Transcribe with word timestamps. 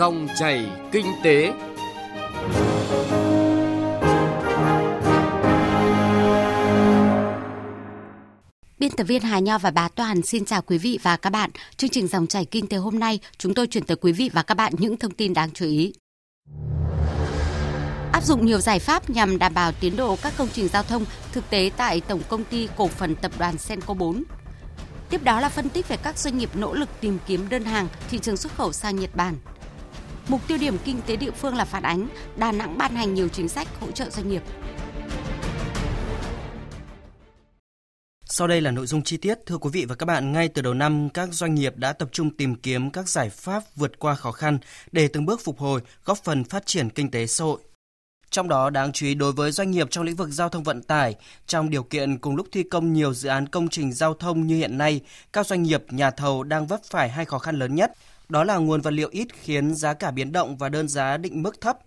Dòng 0.00 0.28
chảy 0.38 0.66
kinh 0.92 1.06
tế. 1.22 1.52
Biên 8.78 8.90
tập 8.96 9.04
viên 9.04 9.22
Hà 9.22 9.38
Nho 9.38 9.58
và 9.58 9.70
Bá 9.70 9.88
Toàn 9.88 10.22
xin 10.22 10.44
chào 10.44 10.62
quý 10.62 10.78
vị 10.78 10.98
và 11.02 11.16
các 11.16 11.30
bạn. 11.30 11.50
Chương 11.76 11.90
trình 11.90 12.08
dòng 12.08 12.26
chảy 12.26 12.44
kinh 12.44 12.66
tế 12.66 12.76
hôm 12.76 12.98
nay, 12.98 13.20
chúng 13.38 13.54
tôi 13.54 13.66
chuyển 13.66 13.84
tới 13.84 13.96
quý 13.96 14.12
vị 14.12 14.30
và 14.32 14.42
các 14.42 14.56
bạn 14.56 14.72
những 14.78 14.96
thông 14.96 15.12
tin 15.12 15.34
đáng 15.34 15.50
chú 15.54 15.66
ý. 15.66 15.92
Áp 18.12 18.24
dụng 18.24 18.46
nhiều 18.46 18.58
giải 18.58 18.78
pháp 18.78 19.10
nhằm 19.10 19.38
đảm 19.38 19.54
bảo 19.54 19.72
tiến 19.72 19.96
độ 19.96 20.16
các 20.22 20.32
công 20.38 20.48
trình 20.52 20.68
giao 20.68 20.82
thông 20.82 21.04
thực 21.32 21.50
tế 21.50 21.70
tại 21.76 22.00
Tổng 22.00 22.20
công 22.28 22.44
ty 22.44 22.68
Cổ 22.76 22.88
phần 22.88 23.14
Tập 23.14 23.32
đoàn 23.38 23.58
Senco 23.58 23.94
4. 23.94 24.22
Tiếp 25.10 25.24
đó 25.24 25.40
là 25.40 25.48
phân 25.48 25.68
tích 25.68 25.88
về 25.88 25.96
các 25.96 26.18
doanh 26.18 26.38
nghiệp 26.38 26.50
nỗ 26.54 26.74
lực 26.74 26.88
tìm 27.00 27.18
kiếm 27.26 27.48
đơn 27.48 27.64
hàng 27.64 27.88
thị 28.10 28.18
trường 28.18 28.36
xuất 28.36 28.54
khẩu 28.56 28.72
sang 28.72 28.96
Nhật 28.96 29.16
Bản. 29.16 29.36
Mục 30.30 30.40
tiêu 30.48 30.58
điểm 30.58 30.78
kinh 30.84 31.00
tế 31.06 31.16
địa 31.16 31.30
phương 31.30 31.54
là 31.54 31.64
phản 31.64 31.82
ánh 31.82 32.08
Đà 32.36 32.52
Nẵng 32.52 32.78
ban 32.78 32.94
hành 32.94 33.14
nhiều 33.14 33.28
chính 33.28 33.48
sách 33.48 33.68
hỗ 33.80 33.90
trợ 33.90 34.10
doanh 34.10 34.28
nghiệp. 34.28 34.42
Sau 38.24 38.46
đây 38.46 38.60
là 38.60 38.70
nội 38.70 38.86
dung 38.86 39.02
chi 39.02 39.16
tiết. 39.16 39.38
Thưa 39.46 39.58
quý 39.58 39.70
vị 39.72 39.84
và 39.84 39.94
các 39.94 40.06
bạn, 40.06 40.32
ngay 40.32 40.48
từ 40.48 40.62
đầu 40.62 40.74
năm, 40.74 41.08
các 41.14 41.28
doanh 41.32 41.54
nghiệp 41.54 41.76
đã 41.76 41.92
tập 41.92 42.08
trung 42.12 42.36
tìm 42.36 42.54
kiếm 42.54 42.90
các 42.90 43.08
giải 43.08 43.30
pháp 43.30 43.62
vượt 43.76 43.98
qua 43.98 44.14
khó 44.14 44.32
khăn 44.32 44.58
để 44.92 45.08
từng 45.08 45.26
bước 45.26 45.40
phục 45.44 45.58
hồi, 45.58 45.80
góp 46.04 46.18
phần 46.24 46.44
phát 46.44 46.66
triển 46.66 46.90
kinh 46.90 47.10
tế 47.10 47.26
xã 47.26 47.44
hội. 47.44 47.60
Trong 48.30 48.48
đó 48.48 48.70
đáng 48.70 48.92
chú 48.92 49.06
ý 49.06 49.14
đối 49.14 49.32
với 49.32 49.52
doanh 49.52 49.70
nghiệp 49.70 49.90
trong 49.90 50.04
lĩnh 50.04 50.16
vực 50.16 50.28
giao 50.32 50.48
thông 50.48 50.62
vận 50.62 50.82
tải, 50.82 51.14
trong 51.46 51.70
điều 51.70 51.82
kiện 51.82 52.18
cùng 52.18 52.36
lúc 52.36 52.46
thi 52.52 52.62
công 52.62 52.92
nhiều 52.92 53.14
dự 53.14 53.28
án 53.28 53.48
công 53.48 53.68
trình 53.68 53.92
giao 53.92 54.14
thông 54.14 54.46
như 54.46 54.56
hiện 54.56 54.78
nay, 54.78 55.00
các 55.32 55.46
doanh 55.46 55.62
nghiệp 55.62 55.84
nhà 55.90 56.10
thầu 56.10 56.42
đang 56.42 56.66
vấp 56.66 56.80
phải 56.84 57.08
hai 57.08 57.24
khó 57.24 57.38
khăn 57.38 57.58
lớn 57.58 57.74
nhất, 57.74 57.92
đó 58.30 58.44
là 58.44 58.56
nguồn 58.56 58.80
vật 58.80 58.90
liệu 58.90 59.08
ít 59.12 59.28
khiến 59.34 59.74
giá 59.74 59.94
cả 59.94 60.10
biến 60.10 60.32
động 60.32 60.56
và 60.56 60.68
đơn 60.68 60.88
giá 60.88 61.16
định 61.16 61.42
mức 61.42 61.60
thấp. 61.60 61.78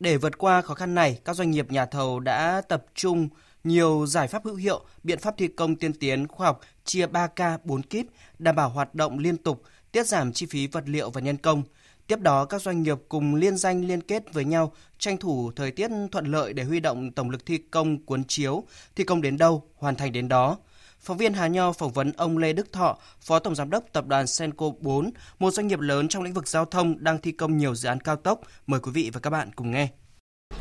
Để 0.00 0.16
vượt 0.16 0.38
qua 0.38 0.62
khó 0.62 0.74
khăn 0.74 0.94
này, 0.94 1.18
các 1.24 1.36
doanh 1.36 1.50
nghiệp 1.50 1.72
nhà 1.72 1.86
thầu 1.86 2.20
đã 2.20 2.62
tập 2.68 2.84
trung 2.94 3.28
nhiều 3.64 4.06
giải 4.06 4.28
pháp 4.28 4.44
hữu 4.44 4.54
hiệu, 4.54 4.84
biện 5.02 5.18
pháp 5.18 5.34
thi 5.38 5.48
công 5.48 5.76
tiên 5.76 5.92
tiến 5.92 6.28
khoa 6.28 6.46
học 6.46 6.60
chia 6.84 7.06
3K 7.06 7.58
4 7.64 7.82
kíp, 7.82 8.06
đảm 8.38 8.56
bảo 8.56 8.68
hoạt 8.68 8.94
động 8.94 9.18
liên 9.18 9.36
tục, 9.36 9.62
tiết 9.92 10.06
giảm 10.06 10.32
chi 10.32 10.46
phí 10.46 10.66
vật 10.66 10.84
liệu 10.86 11.10
và 11.10 11.20
nhân 11.20 11.36
công. 11.36 11.62
Tiếp 12.06 12.20
đó, 12.20 12.44
các 12.44 12.62
doanh 12.62 12.82
nghiệp 12.82 12.98
cùng 13.08 13.34
liên 13.34 13.56
danh 13.56 13.84
liên 13.84 14.00
kết 14.00 14.32
với 14.32 14.44
nhau, 14.44 14.72
tranh 14.98 15.16
thủ 15.16 15.52
thời 15.56 15.70
tiết 15.70 15.90
thuận 16.12 16.26
lợi 16.26 16.52
để 16.52 16.64
huy 16.64 16.80
động 16.80 17.12
tổng 17.12 17.30
lực 17.30 17.46
thi 17.46 17.58
công 17.58 18.04
cuốn 18.04 18.24
chiếu, 18.24 18.64
thi 18.96 19.04
công 19.04 19.22
đến 19.22 19.38
đâu, 19.38 19.62
hoàn 19.76 19.94
thành 19.94 20.12
đến 20.12 20.28
đó. 20.28 20.58
Phóng 21.06 21.16
viên 21.16 21.34
Hà 21.34 21.46
Nho 21.46 21.72
phỏng 21.72 21.92
vấn 21.92 22.12
ông 22.16 22.38
Lê 22.38 22.52
Đức 22.52 22.72
Thọ, 22.72 22.96
Phó 23.20 23.38
Tổng 23.38 23.54
Giám 23.54 23.70
đốc 23.70 23.84
Tập 23.92 24.06
đoàn 24.06 24.26
Senco 24.26 24.66
4, 24.80 25.10
một 25.38 25.50
doanh 25.50 25.66
nghiệp 25.66 25.80
lớn 25.80 26.08
trong 26.08 26.22
lĩnh 26.22 26.32
vực 26.32 26.48
giao 26.48 26.64
thông 26.64 27.04
đang 27.04 27.18
thi 27.18 27.32
công 27.32 27.56
nhiều 27.56 27.74
dự 27.74 27.88
án 27.88 28.00
cao 28.00 28.16
tốc. 28.16 28.40
Mời 28.66 28.80
quý 28.80 28.92
vị 28.94 29.10
và 29.14 29.20
các 29.20 29.30
bạn 29.30 29.50
cùng 29.56 29.70
nghe. 29.70 29.88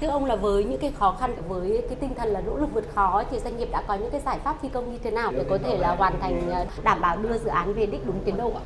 Thưa 0.02 0.08
ông 0.08 0.26
là 0.26 0.36
với 0.36 0.64
những 0.64 0.80
cái 0.82 0.92
khó 1.00 1.18
khăn 1.20 1.36
với 1.48 1.82
cái 1.90 1.98
tinh 2.02 2.16
thần 2.18 2.30
là 2.30 2.42
nỗ 2.42 2.58
lực 2.58 2.70
vượt 2.74 2.86
khó 2.96 3.24
thì 3.32 3.40
doanh 3.40 3.58
nghiệp 3.58 3.68
đã 3.72 3.84
có 3.88 3.96
những 3.96 4.12
cái 4.12 4.22
giải 4.26 4.40
pháp 4.44 4.58
thi 4.62 4.70
công 4.74 4.92
như 4.92 4.98
thế 5.04 5.12
nào 5.12 5.32
để 5.32 5.46
có 5.50 5.58
thể 5.58 5.78
là 5.78 5.96
hoàn 5.96 6.20
thành 6.22 6.50
ờ, 6.50 6.66
đảm 6.84 7.02
bảo 7.02 7.18
đưa 7.18 7.38
dự 7.38 7.48
án 7.48 7.74
về 7.74 7.86
đích 7.86 8.06
đúng 8.06 8.20
tiến 8.26 8.38
độ 8.38 8.52
ạ? 8.56 8.62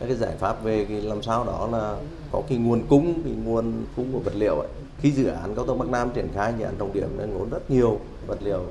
Các 0.00 0.06
cái 0.06 0.16
giải 0.16 0.36
pháp 0.38 0.62
về 0.64 0.86
cái 0.88 1.00
làm 1.00 1.22
sao 1.22 1.44
đó 1.44 1.68
là 1.72 1.96
có 2.32 2.42
cái 2.48 2.58
nguồn 2.58 2.86
cung, 2.88 3.22
cái 3.24 3.32
nguồn 3.44 3.84
cung 3.96 4.12
của 4.12 4.20
vật 4.20 4.34
liệu 4.34 4.58
ấy. 4.58 4.68
Khi 5.00 5.10
dự 5.10 5.26
án 5.26 5.54
cao 5.54 5.66
tốc 5.66 5.76
Bắc 5.78 5.88
Nam 5.88 6.10
triển 6.14 6.28
khai 6.34 6.52
dự 6.58 6.64
án 6.64 6.74
trọng 6.78 6.92
điểm 6.92 7.08
nên 7.18 7.34
ngốn 7.34 7.50
rất 7.50 7.70
nhiều 7.70 8.00
vật 8.26 8.38
liệu 8.42 8.62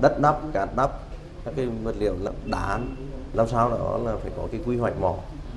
đất 0.00 0.20
đắp, 0.20 0.40
cát 0.52 0.76
đắp, 0.76 1.11
các 1.44 1.54
cái 1.56 1.66
vật 1.66 1.94
liệu 1.98 2.16
đá 2.46 2.80
làm 3.32 3.48
sao 3.48 3.70
đó 3.70 3.98
là 4.04 4.16
phải 4.16 4.32
có 4.36 4.48
cái 4.52 4.60
quy 4.66 4.76
hoạch 4.76 5.00
mỏ. 5.00 5.14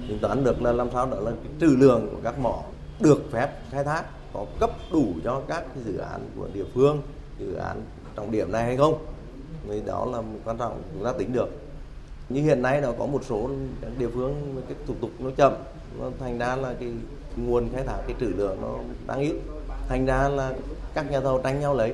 Tính 0.08 0.20
toán 0.22 0.44
được 0.44 0.62
là 0.62 0.72
làm 0.72 0.92
sao 0.94 1.06
đó 1.06 1.20
là 1.20 1.32
cái 1.32 1.52
trừ 1.60 1.76
lượng 1.80 2.08
của 2.12 2.18
các 2.24 2.40
mỏ 2.40 2.64
được 3.00 3.24
phép 3.32 3.50
khai 3.72 3.84
thác, 3.84 4.04
có 4.34 4.46
cấp 4.60 4.70
đủ 4.92 5.06
cho 5.24 5.42
các 5.48 5.66
cái 5.76 5.84
dự 5.86 5.98
án 5.98 6.22
của 6.38 6.48
địa 6.54 6.66
phương, 6.74 7.02
dự 7.40 7.56
án 7.56 7.82
trọng 8.16 8.32
điểm 8.32 8.52
này 8.52 8.64
hay 8.64 8.78
không. 8.78 9.06
Thì 9.70 9.82
đó 9.86 10.08
là 10.12 10.22
quan 10.46 10.58
trọng 10.58 10.82
chúng 10.94 11.06
ta 11.06 11.14
tính 11.18 11.34
được. 11.34 11.50
Như 12.30 12.42
hiện 12.42 12.62
nay 12.62 12.82
nó 12.82 12.92
có 13.00 13.06
một 13.06 13.22
số 13.30 13.50
các 13.82 13.92
địa 13.98 14.10
phương 14.14 14.62
cái 14.68 14.78
thủ 14.88 14.94
tục 15.02 15.10
nó 15.20 15.30
chậm, 15.38 15.54
nó 16.00 16.10
thành 16.20 16.38
ra 16.38 16.56
là 16.56 16.74
cái 16.80 16.90
nguồn 17.36 17.70
khai 17.74 17.84
thác, 17.84 17.98
cái 18.08 18.16
trữ 18.20 18.26
lượng 18.26 18.58
nó 18.62 18.76
đang 19.08 19.20
ít 19.20 19.36
thành 19.88 20.06
ra 20.06 20.30
là 20.30 20.54
các 20.94 21.12
nhà 21.12 21.20
thầu 21.20 21.42
tranh 21.42 21.60
nhau 21.60 21.74
lấy 21.74 21.94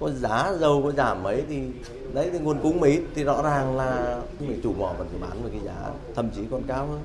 có 0.00 0.10
giá 0.10 0.52
dầu 0.60 0.82
có 0.84 0.90
giảm 0.90 1.22
mấy 1.22 1.44
thì 1.48 1.62
đấy 2.12 2.30
thì 2.32 2.38
nguồn 2.38 2.58
cung 2.62 2.80
mấy 2.80 3.02
thì 3.14 3.24
rõ 3.24 3.42
ràng 3.42 3.76
là 3.76 4.20
những 4.38 4.60
chủ 4.62 4.72
mỏ 4.78 4.92
vẫn 4.98 5.08
phải 5.10 5.28
bán 5.28 5.42
với 5.42 5.50
cái 5.50 5.60
giá 5.64 5.90
thậm 6.14 6.30
chí 6.36 6.42
còn 6.50 6.62
cao 6.66 6.86
hơn. 6.86 7.00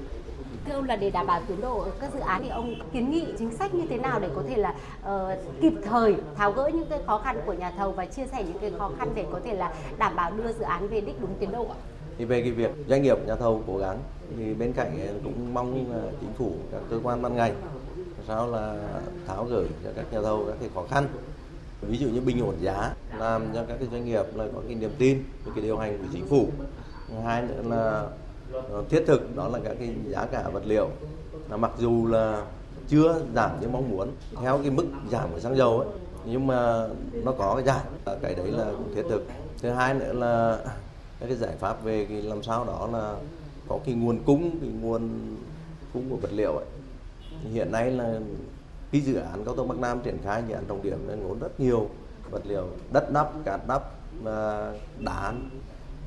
Thưa 0.65 0.73
ông 0.73 0.85
là 0.85 0.95
để 0.95 1.09
đảm 1.09 1.27
bảo 1.27 1.41
tiến 1.47 1.61
độ 1.61 1.85
các 2.01 2.13
dự 2.13 2.19
án 2.19 2.43
thì 2.43 2.49
ông 2.49 2.75
kiến 2.93 3.11
nghị 3.11 3.25
chính 3.39 3.51
sách 3.57 3.73
như 3.73 3.83
thế 3.89 3.97
nào 3.97 4.19
để 4.19 4.29
có 4.35 4.41
thể 4.49 4.57
là 4.57 4.75
uh, 5.01 5.61
kịp 5.61 5.73
thời 5.85 6.15
tháo 6.35 6.51
gỡ 6.51 6.69
những 6.73 6.85
cái 6.89 6.99
khó 7.05 7.17
khăn 7.17 7.41
của 7.45 7.53
nhà 7.53 7.71
thầu 7.77 7.91
và 7.91 8.05
chia 8.05 8.25
sẻ 8.25 8.43
những 8.43 8.59
cái 8.61 8.71
khó 8.79 8.91
khăn 8.97 9.11
để 9.15 9.25
có 9.31 9.39
thể 9.43 9.53
là 9.53 9.73
đảm 9.97 10.15
bảo 10.15 10.31
đưa 10.31 10.53
dự 10.53 10.63
án 10.63 10.87
về 10.87 11.01
đích 11.01 11.21
đúng 11.21 11.35
tiến 11.39 11.51
độ 11.51 11.63
ạ? 11.63 11.77
Thì 12.17 12.25
về 12.25 12.41
cái 12.41 12.51
việc 12.51 12.71
doanh 12.87 13.01
nghiệp 13.01 13.17
nhà 13.27 13.35
thầu 13.35 13.63
cố 13.67 13.77
gắng 13.77 13.97
thì 14.37 14.53
bên 14.53 14.73
cạnh 14.73 15.19
cũng 15.23 15.53
mong 15.53 15.85
chính 16.21 16.33
phủ 16.37 16.51
các 16.71 16.81
cơ 16.89 16.99
quan 17.03 17.21
ban 17.21 17.35
ngành 17.35 17.55
sao 18.27 18.47
là 18.47 18.75
tháo 19.27 19.45
gỡ 19.45 19.63
cho 19.83 19.89
các 19.95 20.05
nhà 20.13 20.21
thầu 20.21 20.45
các 20.47 20.55
cái 20.59 20.69
khó 20.75 20.83
khăn 20.89 21.07
ví 21.88 21.97
dụ 21.97 22.09
như 22.09 22.21
bình 22.21 22.45
ổn 22.45 22.55
giá, 22.61 22.94
làm 23.17 23.45
cho 23.53 23.63
các 23.67 23.75
cái 23.79 23.88
doanh 23.91 24.05
nghiệp 24.05 24.25
là 24.35 24.45
có 24.55 24.61
cái 24.67 24.75
niềm 24.75 24.91
tin 24.97 25.23
với 25.44 25.53
cái 25.55 25.63
điều 25.63 25.77
hành 25.77 25.97
của 25.97 26.07
chính 26.13 26.25
phủ. 26.25 26.47
Hai 27.25 27.41
nữa 27.41 27.61
là 27.66 28.07
ờ, 28.53 28.83
thiết 28.89 29.03
thực, 29.07 29.35
đó 29.35 29.47
là 29.47 29.59
các 29.63 29.75
cái 29.79 29.95
giá 30.07 30.25
cả 30.25 30.49
vật 30.53 30.63
liệu. 30.66 30.89
Là 31.49 31.57
mặc 31.57 31.71
dù 31.77 32.07
là 32.07 32.45
chưa 32.88 33.21
giảm 33.35 33.61
như 33.61 33.67
mong 33.67 33.89
muốn, 33.89 34.11
theo 34.41 34.57
cái 34.57 34.71
mức 34.71 34.85
giảm 35.11 35.31
của 35.33 35.39
xăng 35.39 35.57
dầu 35.57 35.79
ấy, 35.79 35.89
nhưng 36.25 36.47
mà 36.47 36.88
nó 37.13 37.31
có 37.31 37.53
cái 37.55 37.66
giảm. 37.66 38.17
Cái 38.21 38.35
đấy 38.35 38.47
là 38.47 38.65
cũng 38.65 38.95
thiết 38.95 39.03
thực. 39.09 39.25
Thứ 39.61 39.69
hai 39.69 39.94
nữa 39.94 40.13
là 40.13 40.57
các 41.19 41.27
cái 41.27 41.38
giải 41.38 41.55
pháp 41.59 41.83
về 41.83 42.05
cái 42.05 42.21
làm 42.21 42.44
sao 42.44 42.65
đó 42.65 42.89
là 42.94 43.15
có 43.67 43.79
cái 43.85 43.95
nguồn 43.95 44.19
cung, 44.25 44.59
cái 44.61 44.69
nguồn 44.81 45.09
cung 45.94 46.09
của 46.09 46.15
vật 46.15 46.31
liệu 46.33 46.51
ấy. 46.51 46.65
Hiện 47.53 47.71
nay 47.71 47.91
là 47.91 48.19
khi 48.93 49.01
dự 49.01 49.15
án 49.15 49.45
cao 49.45 49.55
tốc 49.55 49.67
Bắc 49.67 49.79
Nam 49.79 49.99
triển 50.03 50.17
khai, 50.23 50.43
dự 50.47 50.53
án 50.53 50.63
trọng 50.67 50.81
điểm 50.83 50.97
nên 51.07 51.23
ngốn 51.23 51.39
rất 51.39 51.59
nhiều 51.59 51.89
vật 52.31 52.41
liệu, 52.45 52.67
đất 52.91 53.11
nắp, 53.11 53.31
cát 53.45 53.67
nắp 53.67 53.81
đá 54.99 55.33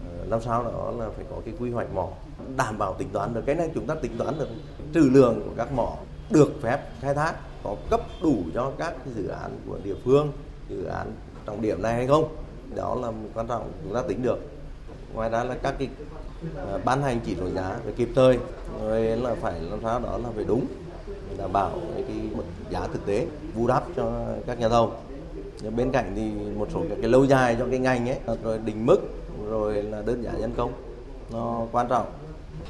ờ, 0.09 0.25
làm 0.27 0.41
sao 0.41 0.65
đó 0.65 0.93
là 0.99 1.09
phải 1.17 1.25
có 1.31 1.37
cái 1.45 1.55
quy 1.61 1.71
hoạch 1.71 1.95
mỏ, 1.95 2.09
đảm 2.57 2.79
bảo 2.79 2.95
tính 2.95 3.09
toán 3.13 3.35
được. 3.35 3.43
Cái 3.47 3.55
này 3.55 3.71
chúng 3.75 3.87
ta 3.87 3.95
tính 3.95 4.13
toán 4.19 4.39
được 4.39 4.49
trừ 4.93 5.11
lượng 5.13 5.43
của 5.45 5.55
các 5.57 5.73
mỏ 5.73 5.97
được 6.31 6.53
phép 6.63 6.79
khai 7.01 7.15
thác, 7.15 7.35
có 7.65 7.77
cấp 7.91 8.01
đủ 8.23 8.37
cho 8.55 8.73
các 8.79 8.95
dự 9.17 9.29
án 9.29 9.51
của 9.69 9.79
địa 9.85 9.97
phương, 10.05 10.33
dự 10.69 10.85
án 10.85 11.13
trọng 11.47 11.63
điểm 11.63 11.83
này 11.83 11.95
hay 11.95 12.07
không. 12.07 12.37
Đó 12.75 12.95
là 12.95 13.13
quan 13.35 13.47
trọng 13.47 13.71
chúng 13.85 13.95
ta 13.95 14.03
tính 14.09 14.23
được. 14.23 14.39
Ngoài 15.15 15.31
ra 15.31 15.45
là 15.45 15.55
các 15.63 15.75
cái 15.79 15.89
ờ, 16.57 16.81
ban 16.85 17.03
hành 17.03 17.21
chỉ 17.25 17.37
số 17.41 17.51
giá 17.51 17.79
phải 17.85 17.93
kịp 17.93 18.09
thời, 18.15 18.39
rồi 18.83 19.03
là 19.03 19.35
phải 19.41 19.61
làm 19.61 19.79
sao 19.83 20.01
đó 20.01 20.19
là 20.19 20.29
phải 20.35 20.45
đúng 20.45 20.67
đảm 21.39 21.53
bảo 21.53 21.71
cái, 21.95 22.17
mức 22.37 22.43
giá 22.71 22.81
thực 22.93 23.07
tế 23.07 23.27
bù 23.55 23.67
đắp 23.67 23.83
cho 23.97 24.13
các 24.47 24.61
nhà 24.61 24.69
thầu 24.69 24.93
bên 25.77 25.91
cạnh 25.91 26.13
thì 26.17 26.31
một 26.59 26.69
số 26.75 26.83
cái 27.03 27.11
lâu 27.11 27.25
dài 27.25 27.57
cho 27.59 27.67
cái 27.71 27.79
ngành 27.79 28.09
ấy 28.09 28.19
rồi 28.43 28.59
định 28.59 28.87
mức 28.87 28.99
rồi 29.51 29.83
là 29.83 30.03
đơn 30.03 30.23
giá 30.23 30.33
nhân 30.33 30.53
công 30.57 30.73
nó 31.33 31.63
quan 31.73 31.89
trọng 31.89 32.07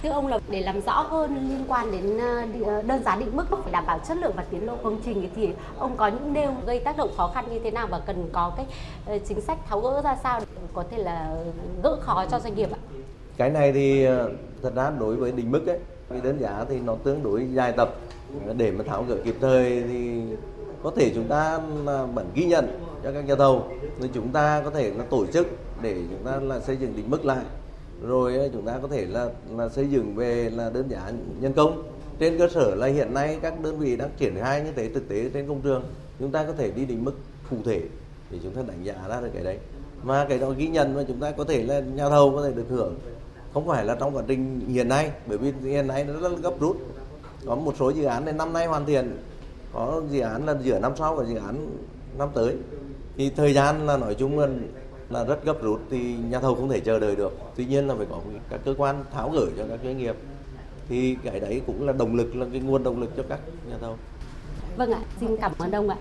Thưa 0.02 0.10
ông 0.10 0.26
là 0.26 0.38
để 0.50 0.60
làm 0.60 0.80
rõ 0.80 1.00
hơn 1.00 1.48
liên 1.50 1.64
quan 1.68 1.92
đến 1.92 2.18
ờ, 2.18 2.44
ờ, 2.66 2.82
đơn 2.82 3.02
giá 3.02 3.16
định 3.16 3.36
mức 3.36 3.44
phải 3.62 3.72
đảm 3.72 3.86
bảo 3.86 3.98
chất 4.08 4.16
lượng 4.16 4.32
và 4.36 4.44
tiến 4.50 4.66
độ 4.66 4.76
công 4.82 5.00
trình 5.04 5.30
thì 5.36 5.48
ông 5.78 5.96
có 5.96 6.08
những 6.08 6.32
nêu 6.32 6.54
gây 6.66 6.80
tác 6.80 6.96
động 6.96 7.10
khó 7.16 7.30
khăn 7.34 7.44
như 7.50 7.58
thế 7.58 7.70
nào 7.70 7.86
và 7.90 7.98
cần 7.98 8.28
có 8.32 8.52
cái 8.56 8.66
ờ, 9.06 9.18
chính 9.28 9.40
sách 9.40 9.58
tháo 9.68 9.80
gỡ 9.80 10.02
ra 10.04 10.16
sao 10.22 10.40
để 10.40 10.46
có 10.72 10.84
thể 10.90 10.98
là 10.98 11.36
gỡ 11.82 11.96
khó 12.00 12.24
cho 12.30 12.38
doanh 12.38 12.54
nghiệp 12.54 12.68
ạ? 12.72 12.78
Cái 13.36 13.50
này 13.50 13.72
thì 13.72 14.06
thật 14.62 14.74
ra 14.74 14.90
đối 14.98 15.16
với 15.16 15.32
định 15.32 15.50
mức 15.50 15.66
ấy, 15.66 15.78
cái 16.10 16.20
đơn 16.20 16.40
giá 16.40 16.64
thì 16.68 16.80
nó 16.80 16.94
tương 17.04 17.22
đối 17.22 17.46
dài 17.52 17.72
tập. 17.76 17.94
Để 18.56 18.70
mà 18.70 18.84
tháo 18.84 19.04
gỡ 19.08 19.16
kịp 19.24 19.34
thời 19.40 19.82
thì 19.88 20.20
có 20.82 20.92
thể 20.96 21.12
chúng 21.14 21.28
ta 21.28 21.58
vẫn 22.14 22.26
ghi 22.34 22.44
nhận 22.44 22.80
cho 23.04 23.12
các 23.12 23.26
nhà 23.26 23.34
thầu. 23.34 23.68
Nên 24.00 24.10
chúng 24.14 24.28
ta 24.28 24.62
có 24.64 24.70
thể 24.70 24.90
là 24.90 25.04
tổ 25.04 25.26
chức 25.26 25.46
để 25.82 25.94
chúng 26.10 26.24
ta 26.24 26.36
là 26.36 26.60
xây 26.60 26.76
dựng 26.76 26.96
định 26.96 27.10
mức 27.10 27.24
lại. 27.24 27.44
Rồi 28.02 28.36
ờ, 28.38 28.48
chúng 28.52 28.62
ta 28.62 28.78
có 28.82 28.88
thể 28.88 29.06
là 29.06 29.28
là 29.56 29.68
xây 29.68 29.88
dựng 29.88 30.14
về 30.14 30.50
là 30.50 30.70
đơn 30.70 30.88
giá 30.88 31.12
nhân 31.40 31.52
công. 31.52 31.82
Trên 32.18 32.38
cơ 32.38 32.48
sở 32.48 32.74
là 32.74 32.86
hiện 32.86 33.14
nay 33.14 33.38
các 33.42 33.60
đơn 33.62 33.78
vị 33.78 33.96
đang 33.96 34.10
triển 34.18 34.34
khai 34.40 34.62
như 34.62 34.70
thế, 34.76 34.88
thực 34.88 35.08
tế 35.08 35.30
trên 35.34 35.48
công 35.48 35.60
trường, 35.60 35.84
chúng 36.18 36.30
ta 36.30 36.44
có 36.44 36.52
thể 36.52 36.70
đi 36.70 36.84
định 36.84 37.04
mức 37.04 37.12
cụ 37.50 37.56
thể 37.64 37.80
để 38.30 38.38
chúng 38.42 38.52
ta 38.52 38.62
đánh 38.68 38.84
giá 38.84 38.94
ra 39.08 39.20
được 39.20 39.30
cái 39.34 39.44
đấy. 39.44 39.58
Mà 40.02 40.26
cái 40.28 40.38
đó 40.38 40.50
ghi 40.56 40.68
nhận 40.68 40.94
mà 40.94 41.04
chúng 41.08 41.20
ta 41.20 41.30
có 41.30 41.44
thể 41.44 41.62
là 41.62 41.80
nhà 41.80 42.08
thầu 42.08 42.32
có 42.36 42.42
thể 42.42 42.52
được 42.52 42.66
hưởng 42.68 42.94
không 43.56 43.66
phải 43.66 43.84
là 43.84 43.96
trong 44.00 44.16
quá 44.16 44.22
trình 44.28 44.60
hiện 44.68 44.88
nay 44.88 45.10
bởi 45.26 45.38
vì 45.38 45.52
hiện 45.62 45.86
nay 45.86 46.04
nó 46.04 46.20
rất 46.20 46.32
là 46.32 46.38
gấp 46.38 46.60
rút. 46.60 46.76
Có 47.46 47.54
một 47.54 47.74
số 47.78 47.90
dự 47.90 48.04
án 48.04 48.24
này 48.24 48.34
năm 48.34 48.52
nay 48.52 48.66
hoàn 48.66 48.86
thiện 48.86 49.16
có 49.72 50.02
dự 50.10 50.20
án 50.20 50.46
là 50.46 50.54
giữa 50.62 50.78
năm 50.78 50.92
sau 50.96 51.14
và 51.14 51.24
dự 51.24 51.36
án 51.36 51.66
năm 52.18 52.28
tới. 52.34 52.56
Thì 53.16 53.30
thời 53.30 53.54
gian 53.54 53.86
là 53.86 53.96
nói 53.96 54.14
chung 54.14 54.38
là 54.38 54.48
là 55.10 55.24
rất 55.24 55.44
gấp 55.44 55.62
rút 55.62 55.80
thì 55.90 56.16
nhà 56.30 56.40
thầu 56.40 56.54
không 56.54 56.68
thể 56.68 56.80
chờ 56.80 56.98
đợi 56.98 57.16
được. 57.16 57.32
Tuy 57.56 57.64
nhiên 57.64 57.88
là 57.88 57.94
phải 57.94 58.06
có 58.10 58.20
các 58.50 58.60
cơ 58.64 58.74
quan 58.78 59.04
tháo 59.12 59.30
gỡ 59.30 59.46
cho 59.56 59.64
các 59.68 59.80
doanh 59.84 59.98
nghiệp. 59.98 60.16
Thì 60.88 61.16
cái 61.24 61.40
đấy 61.40 61.62
cũng 61.66 61.86
là 61.86 61.92
động 61.92 62.14
lực 62.14 62.36
là 62.36 62.46
cái 62.52 62.60
nguồn 62.60 62.82
động 62.82 63.00
lực 63.00 63.10
cho 63.16 63.22
các 63.28 63.40
nhà 63.70 63.76
thầu. 63.80 63.96
Vâng 64.76 64.92
ạ, 64.92 65.00
xin 65.20 65.36
cảm 65.36 65.52
ơn 65.58 65.72
ông 65.72 65.88
ạ. 65.88 65.96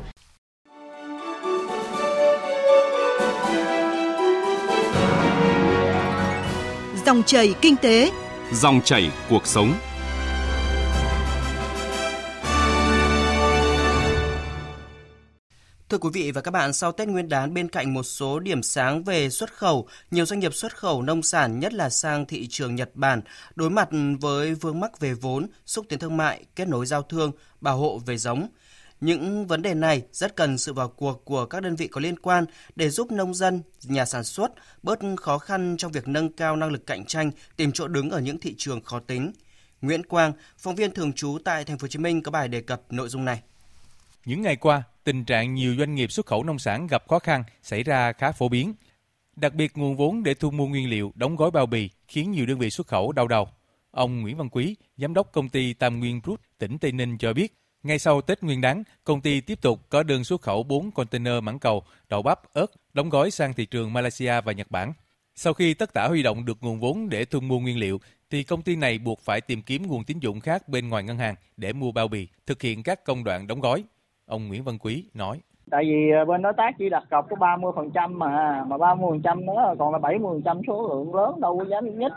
Dòng 7.05 7.23
chảy 7.23 7.53
kinh 7.61 7.75
tế, 7.75 8.11
dòng 8.53 8.81
chảy 8.81 9.11
cuộc 9.29 9.47
sống. 9.47 9.73
Thưa 15.89 15.97
quý 15.97 16.09
vị 16.13 16.31
và 16.31 16.41
các 16.41 16.51
bạn, 16.51 16.73
sau 16.73 16.91
Tết 16.91 17.07
Nguyên 17.07 17.29
đán 17.29 17.53
bên 17.53 17.69
cạnh 17.69 17.93
một 17.93 18.03
số 18.03 18.39
điểm 18.39 18.63
sáng 18.63 19.03
về 19.03 19.29
xuất 19.29 19.53
khẩu, 19.53 19.87
nhiều 20.11 20.25
doanh 20.25 20.39
nghiệp 20.39 20.53
xuất 20.53 20.77
khẩu 20.77 21.01
nông 21.01 21.23
sản 21.23 21.59
nhất 21.59 21.73
là 21.73 21.89
sang 21.89 22.25
thị 22.25 22.47
trường 22.49 22.75
Nhật 22.75 22.89
Bản 22.93 23.21
đối 23.55 23.69
mặt 23.69 23.89
với 24.19 24.53
vướng 24.53 24.79
mắc 24.79 24.99
về 24.99 25.13
vốn, 25.13 25.47
xúc 25.65 25.85
tiến 25.89 25.99
thương 25.99 26.17
mại, 26.17 26.45
kết 26.55 26.67
nối 26.67 26.85
giao 26.85 27.01
thương, 27.01 27.31
bảo 27.61 27.77
hộ 27.77 27.99
về 28.05 28.17
giống. 28.17 28.47
Những 29.01 29.47
vấn 29.47 29.61
đề 29.61 29.73
này 29.73 30.03
rất 30.11 30.35
cần 30.35 30.57
sự 30.57 30.73
vào 30.73 30.89
cuộc 30.89 31.25
của 31.25 31.45
các 31.45 31.63
đơn 31.63 31.75
vị 31.75 31.87
có 31.87 32.01
liên 32.01 32.19
quan 32.19 32.45
để 32.75 32.89
giúp 32.89 33.11
nông 33.11 33.33
dân, 33.33 33.61
nhà 33.83 34.05
sản 34.05 34.23
xuất 34.23 34.51
bớt 34.83 34.99
khó 35.17 35.37
khăn 35.37 35.75
trong 35.77 35.91
việc 35.91 36.07
nâng 36.07 36.31
cao 36.31 36.55
năng 36.55 36.71
lực 36.71 36.85
cạnh 36.85 37.05
tranh, 37.05 37.31
tìm 37.55 37.71
chỗ 37.71 37.87
đứng 37.87 38.09
ở 38.09 38.19
những 38.19 38.39
thị 38.39 38.55
trường 38.57 38.81
khó 38.81 38.99
tính. 38.99 39.31
Nguyễn 39.81 40.03
Quang, 40.03 40.33
phóng 40.57 40.75
viên 40.75 40.91
thường 40.91 41.13
trú 41.13 41.37
tại 41.45 41.63
thành 41.63 41.77
phố 41.77 41.83
Hồ 41.83 41.87
Chí 41.87 41.99
Minh 41.99 42.23
có 42.23 42.31
bài 42.31 42.47
đề 42.47 42.61
cập 42.61 42.81
nội 42.89 43.09
dung 43.09 43.25
này. 43.25 43.41
Những 44.25 44.41
ngày 44.41 44.55
qua, 44.55 44.83
tình 45.03 45.25
trạng 45.25 45.53
nhiều 45.53 45.75
doanh 45.77 45.95
nghiệp 45.95 46.11
xuất 46.11 46.25
khẩu 46.25 46.43
nông 46.43 46.59
sản 46.59 46.87
gặp 46.87 47.03
khó 47.07 47.19
khăn 47.19 47.43
xảy 47.63 47.83
ra 47.83 48.13
khá 48.13 48.31
phổ 48.31 48.49
biến. 48.49 48.73
Đặc 49.35 49.53
biệt 49.53 49.77
nguồn 49.77 49.95
vốn 49.95 50.23
để 50.23 50.33
thu 50.33 50.51
mua 50.51 50.67
nguyên 50.67 50.89
liệu, 50.89 51.11
đóng 51.15 51.35
gói 51.35 51.51
bao 51.51 51.65
bì 51.65 51.89
khiến 52.07 52.31
nhiều 52.31 52.45
đơn 52.45 52.59
vị 52.59 52.69
xuất 52.69 52.87
khẩu 52.87 53.11
đau 53.11 53.27
đầu. 53.27 53.47
Ông 53.91 54.21
Nguyễn 54.21 54.37
Văn 54.37 54.49
Quý, 54.49 54.75
giám 54.97 55.13
đốc 55.13 55.31
công 55.31 55.49
ty 55.49 55.73
Tam 55.73 55.99
Nguyên 55.99 56.21
Group, 56.23 56.39
tỉnh 56.57 56.77
Tây 56.77 56.91
Ninh 56.91 57.17
cho 57.17 57.33
biết, 57.33 57.53
ngay 57.85 57.99
sau 57.99 58.21
Tết 58.21 58.43
Nguyên 58.43 58.61
đán, 58.61 58.83
công 59.03 59.21
ty 59.21 59.41
tiếp 59.41 59.61
tục 59.61 59.79
có 59.89 60.03
đơn 60.03 60.23
xuất 60.23 60.41
khẩu 60.41 60.63
4 60.63 60.91
container 60.91 61.33
mảng 61.43 61.59
cầu, 61.59 61.83
đậu 62.09 62.21
bắp, 62.21 62.39
ớt, 62.53 62.65
đóng 62.93 63.09
gói 63.09 63.31
sang 63.31 63.53
thị 63.53 63.65
trường 63.65 63.93
Malaysia 63.93 64.41
và 64.45 64.51
Nhật 64.51 64.67
Bản. 64.69 64.93
Sau 65.35 65.53
khi 65.53 65.73
tất 65.73 65.93
cả 65.93 66.07
huy 66.07 66.23
động 66.23 66.45
được 66.45 66.57
nguồn 66.61 66.79
vốn 66.79 67.09
để 67.09 67.25
thu 67.25 67.39
mua 67.39 67.59
nguyên 67.59 67.79
liệu, 67.79 67.97
thì 68.31 68.43
công 68.43 68.61
ty 68.61 68.75
này 68.75 68.99
buộc 69.05 69.19
phải 69.19 69.41
tìm 69.41 69.61
kiếm 69.61 69.87
nguồn 69.87 70.03
tín 70.03 70.19
dụng 70.19 70.39
khác 70.39 70.69
bên 70.69 70.89
ngoài 70.89 71.03
ngân 71.03 71.17
hàng 71.17 71.35
để 71.57 71.73
mua 71.73 71.91
bao 71.91 72.07
bì, 72.07 72.27
thực 72.47 72.61
hiện 72.61 72.83
các 72.83 73.05
công 73.05 73.23
đoạn 73.23 73.47
đóng 73.47 73.61
gói. 73.61 73.83
Ông 74.25 74.47
Nguyễn 74.47 74.63
Văn 74.63 74.77
Quý 74.77 75.03
nói. 75.13 75.39
Tại 75.71 75.83
vì 75.83 76.11
ờ, 76.11 76.25
bên 76.25 76.41
đối 76.41 76.53
tác 76.53 76.75
chỉ 76.79 76.89
đặt 76.89 77.03
cọc 77.09 77.29
có 77.29 77.35
30% 77.35 78.17
mà, 78.17 78.63
mà 78.67 78.77
30% 78.77 79.45
nữa 79.45 79.75
còn 79.79 79.93
là 79.93 79.99
70% 79.99 80.61
số 80.67 80.87
lượng 80.87 81.15
lớn 81.15 81.41
đâu 81.41 81.57
có 81.59 81.65
dám 81.65 81.99
nhất. 81.99 82.13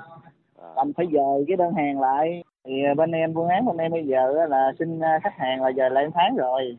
Thành 0.76 0.93
phải 0.97 1.06
dời 1.12 1.44
cái 1.49 1.56
đơn 1.56 1.75
hàng 1.75 2.00
lại. 2.00 2.44
Thì 2.69 2.75
ờ, 2.88 2.94
bên 2.94 3.12
em 3.12 3.35
buôn 3.35 3.49
án 3.49 3.67
bên 3.67 3.76
em 3.76 3.93
bây 3.93 4.06
giờ 4.06 4.47
là 4.49 4.73
xin 4.79 5.00
ờ, 5.00 5.09
khách 5.23 5.38
hàng 5.38 5.62
là 5.62 5.69
giờ 5.69 5.88
lại 5.88 6.05
tháng 6.15 6.37
rồi. 6.37 6.79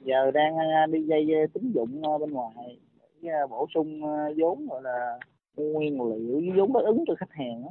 Giờ 0.00 0.30
đang 0.30 0.56
ờ, 0.56 0.86
đi 0.86 1.02
dây 1.02 1.26
tín 1.54 1.72
dụng 1.72 2.02
bên 2.20 2.30
ngoài 2.30 2.78
để 3.22 3.30
bổ 3.50 3.66
sung 3.74 4.02
vốn 4.36 4.66
gọi 4.66 4.82
là 4.82 5.18
nguyên 5.56 6.02
liệu 6.02 6.54
vốn 6.56 6.72
đáp 6.72 6.80
ứng 6.84 7.04
cho 7.06 7.14
khách 7.14 7.32
hàng. 7.32 7.62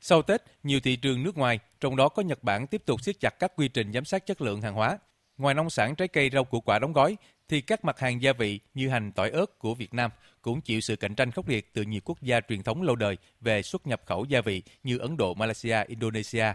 Sau 0.00 0.22
Tết, 0.22 0.42
nhiều 0.62 0.80
thị 0.84 0.96
trường 0.96 1.22
nước 1.22 1.38
ngoài, 1.38 1.58
trong 1.80 1.96
đó 1.96 2.08
có 2.08 2.22
Nhật 2.22 2.38
Bản 2.42 2.66
tiếp 2.66 2.82
tục 2.86 3.00
siết 3.00 3.20
chặt 3.20 3.38
các 3.38 3.52
quy 3.56 3.68
trình 3.68 3.92
giám 3.92 4.04
sát 4.04 4.26
chất 4.26 4.42
lượng 4.42 4.60
hàng 4.60 4.74
hóa, 4.74 4.98
Ngoài 5.38 5.54
nông 5.54 5.70
sản, 5.70 5.94
trái 5.94 6.08
cây, 6.08 6.30
rau 6.32 6.44
củ 6.44 6.60
quả 6.60 6.78
đóng 6.78 6.92
gói, 6.92 7.16
thì 7.48 7.60
các 7.60 7.84
mặt 7.84 7.98
hàng 7.98 8.22
gia 8.22 8.32
vị 8.32 8.60
như 8.74 8.88
hành, 8.88 9.12
tỏi 9.12 9.30
ớt 9.30 9.58
của 9.58 9.74
Việt 9.74 9.94
Nam 9.94 10.10
cũng 10.42 10.60
chịu 10.60 10.80
sự 10.80 10.96
cạnh 10.96 11.14
tranh 11.14 11.30
khốc 11.30 11.48
liệt 11.48 11.74
từ 11.74 11.82
nhiều 11.82 12.00
quốc 12.04 12.22
gia 12.22 12.40
truyền 12.40 12.62
thống 12.62 12.82
lâu 12.82 12.96
đời 12.96 13.16
về 13.40 13.62
xuất 13.62 13.86
nhập 13.86 14.02
khẩu 14.06 14.24
gia 14.24 14.40
vị 14.40 14.62
như 14.82 14.98
Ấn 14.98 15.16
Độ, 15.16 15.34
Malaysia, 15.34 15.84
Indonesia. 15.88 16.46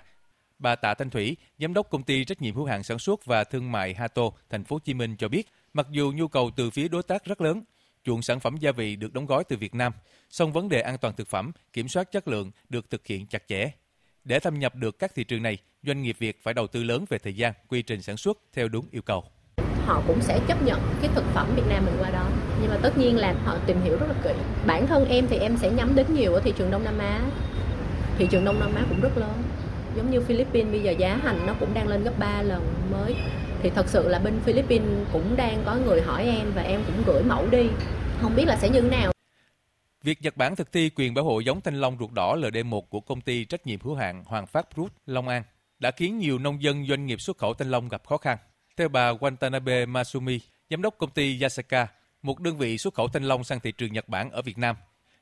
Bà 0.59 0.75
Tạ 0.75 0.93
Thanh 0.93 1.09
Thủy, 1.09 1.37
giám 1.59 1.73
đốc 1.73 1.89
công 1.89 2.03
ty 2.03 2.25
trách 2.25 2.41
nhiệm 2.41 2.55
hữu 2.55 2.65
hạn 2.65 2.83
sản 2.83 2.99
xuất 2.99 3.25
và 3.25 3.43
thương 3.43 3.71
mại 3.71 3.93
Hato, 3.93 4.23
thành 4.49 4.63
phố 4.63 4.75
Hồ 4.75 4.79
Chí 4.79 4.93
Minh 4.93 5.15
cho 5.17 5.27
biết, 5.27 5.47
mặc 5.73 5.87
dù 5.91 6.11
nhu 6.15 6.27
cầu 6.27 6.51
từ 6.55 6.69
phía 6.69 6.87
đối 6.87 7.03
tác 7.03 7.25
rất 7.25 7.41
lớn, 7.41 7.63
chuộng 8.03 8.21
sản 8.21 8.39
phẩm 8.39 8.57
gia 8.57 8.71
vị 8.71 8.95
được 8.95 9.13
đóng 9.13 9.25
gói 9.25 9.43
từ 9.43 9.57
Việt 9.57 9.75
Nam, 9.75 9.93
song 10.29 10.53
vấn 10.53 10.69
đề 10.69 10.81
an 10.81 10.97
toàn 10.97 11.13
thực 11.17 11.27
phẩm, 11.27 11.51
kiểm 11.73 11.87
soát 11.87 12.11
chất 12.11 12.27
lượng 12.27 12.51
được 12.69 12.89
thực 12.89 13.07
hiện 13.07 13.27
chặt 13.27 13.43
chẽ. 13.47 13.71
Để 14.23 14.39
thâm 14.39 14.59
nhập 14.59 14.75
được 14.75 14.99
các 14.99 15.15
thị 15.15 15.23
trường 15.23 15.43
này, 15.43 15.57
doanh 15.83 16.01
nghiệp 16.01 16.15
Việt 16.19 16.43
phải 16.43 16.53
đầu 16.53 16.67
tư 16.67 16.83
lớn 16.83 17.05
về 17.09 17.17
thời 17.17 17.33
gian, 17.33 17.53
quy 17.67 17.81
trình 17.81 18.01
sản 18.01 18.17
xuất 18.17 18.37
theo 18.53 18.67
đúng 18.67 18.85
yêu 18.91 19.01
cầu. 19.01 19.23
Họ 19.85 20.03
cũng 20.07 20.21
sẽ 20.21 20.39
chấp 20.47 20.63
nhận 20.63 20.81
cái 21.01 21.09
thực 21.15 21.23
phẩm 21.33 21.55
Việt 21.55 21.63
Nam 21.69 21.85
mình 21.85 21.95
qua 21.99 22.09
đó. 22.09 22.29
Nhưng 22.61 22.69
mà 22.69 22.77
tất 22.81 22.97
nhiên 22.97 23.17
là 23.17 23.35
họ 23.45 23.57
tìm 23.67 23.81
hiểu 23.81 23.97
rất 23.99 24.07
là 24.07 24.15
kỹ. 24.23 24.33
Bản 24.67 24.87
thân 24.87 25.09
em 25.09 25.27
thì 25.27 25.37
em 25.37 25.57
sẽ 25.57 25.71
nhắm 25.71 25.95
đến 25.95 26.05
nhiều 26.13 26.33
ở 26.33 26.41
thị 26.41 26.53
trường 26.57 26.71
Đông 26.71 26.83
Nam 26.83 26.97
Á. 26.97 27.21
Thị 28.17 28.27
trường 28.31 28.45
Đông 28.45 28.59
Nam 28.59 28.75
Á 28.75 28.85
cũng 28.89 29.01
rất 29.01 29.17
lớn. 29.17 29.43
Giống 29.99 30.11
như 30.11 30.21
Philippines 30.21 30.71
bây 30.71 30.81
giờ 30.81 30.91
giá 30.91 31.19
hành 31.23 31.45
nó 31.47 31.55
cũng 31.59 31.73
đang 31.73 31.87
lên 31.87 32.03
gấp 32.03 32.19
3 32.19 32.41
lần 32.41 32.73
mới. 32.91 33.15
Thì 33.61 33.69
thật 33.69 33.87
sự 33.87 34.07
là 34.07 34.19
bên 34.19 34.39
Philippines 34.39 35.07
cũng 35.13 35.35
đang 35.35 35.61
có 35.65 35.75
người 35.75 36.01
hỏi 36.01 36.23
em 36.23 36.51
và 36.55 36.61
em 36.61 36.83
cũng 36.85 37.03
gửi 37.05 37.23
mẫu 37.23 37.47
đi. 37.49 37.67
Không 38.21 38.35
biết 38.35 38.45
là 38.47 38.57
sẽ 38.57 38.69
như 38.69 38.81
thế 38.81 38.89
nào. 38.89 39.11
Việc 40.03 40.21
Nhật 40.21 40.37
Bản 40.37 40.55
thực 40.55 40.71
thi 40.71 40.89
quyền 40.95 41.13
bảo 41.13 41.25
hộ 41.25 41.39
giống 41.39 41.61
thanh 41.61 41.81
long 41.81 41.97
ruột 41.99 42.11
đỏ 42.11 42.35
LD1 42.35 42.81
của 42.81 42.99
công 42.99 43.21
ty 43.21 43.45
trách 43.45 43.67
nhiệm 43.67 43.79
hữu 43.81 43.95
hạn 43.95 44.23
Hoàng 44.25 44.47
Phát 44.47 44.67
Fruit 44.75 44.87
Long 45.05 45.27
An 45.27 45.43
đã 45.79 45.91
khiến 45.91 46.19
nhiều 46.19 46.39
nông 46.39 46.63
dân 46.63 46.87
doanh 46.87 47.05
nghiệp 47.05 47.21
xuất 47.21 47.37
khẩu 47.37 47.53
thanh 47.53 47.71
long 47.71 47.89
gặp 47.89 48.01
khó 48.07 48.17
khăn. 48.17 48.37
Theo 48.77 48.89
bà 48.89 49.13
Watanabe 49.13 49.87
Masumi, 49.87 50.39
giám 50.69 50.81
đốc 50.81 50.97
công 50.97 51.11
ty 51.11 51.41
Yasaka, 51.41 51.87
một 52.21 52.39
đơn 52.39 52.57
vị 52.57 52.77
xuất 52.77 52.93
khẩu 52.93 53.07
thanh 53.07 53.23
long 53.23 53.43
sang 53.43 53.59
thị 53.59 53.71
trường 53.71 53.93
Nhật 53.93 54.09
Bản 54.09 54.31
ở 54.31 54.41
Việt 54.41 54.57
Nam. 54.57 54.75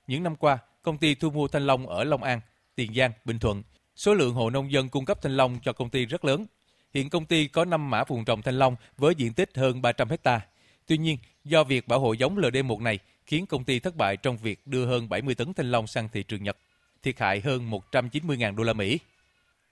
Những 0.08 0.24
năm 0.24 0.36
qua, 0.36 0.58
công 0.82 0.98
ty 0.98 1.16
thu 1.16 1.30
mua 1.30 1.48
thanh 1.48 1.66
long 1.68 1.88
ở 1.88 2.04
Long 2.04 2.24
An, 2.24 2.40
Tiền 2.76 2.94
Giang, 2.94 3.12
Bình 3.26 3.40
Thuận. 3.40 3.64
Số 3.98 4.14
lượng 4.14 4.34
hộ 4.34 4.50
nông 4.50 4.72
dân 4.72 4.90
cung 4.90 5.06
cấp 5.06 5.22
thanh 5.22 5.38
long 5.38 5.60
cho 5.64 5.74
công 5.74 5.90
ty 5.90 6.06
rất 6.06 6.26
lớn. 6.26 6.46
Hiện 6.94 7.10
công 7.10 7.26
ty 7.26 7.48
có 7.48 7.66
5 7.66 7.90
mã 7.90 8.04
vùng 8.04 8.26
trồng 8.26 8.42
thanh 8.42 8.60
long 8.60 8.76
với 8.98 9.16
diện 9.16 9.34
tích 9.34 9.50
hơn 9.56 9.82
300 9.82 10.10
hecta. 10.10 10.42
Tuy 10.86 10.98
nhiên, 10.98 11.18
do 11.44 11.64
việc 11.64 11.88
bảo 11.88 12.00
hộ 12.00 12.14
giống 12.14 12.38
LD1 12.38 12.82
này 12.82 13.00
khiến 13.26 13.46
công 13.46 13.64
ty 13.64 13.80
thất 13.80 13.96
bại 13.96 14.18
trong 14.18 14.38
việc 14.38 14.68
đưa 14.68 14.86
hơn 14.86 15.10
70 15.10 15.36
tấn 15.36 15.54
thanh 15.54 15.72
long 15.72 15.88
sang 15.88 16.10
thị 16.10 16.24
trường 16.24 16.44
Nhật, 16.44 16.58
thiệt 17.04 17.20
hại 17.20 17.42
hơn 17.42 17.72
190.000 17.92 18.56
đô 18.56 18.64
la 18.64 18.74
Mỹ. 18.74 19.00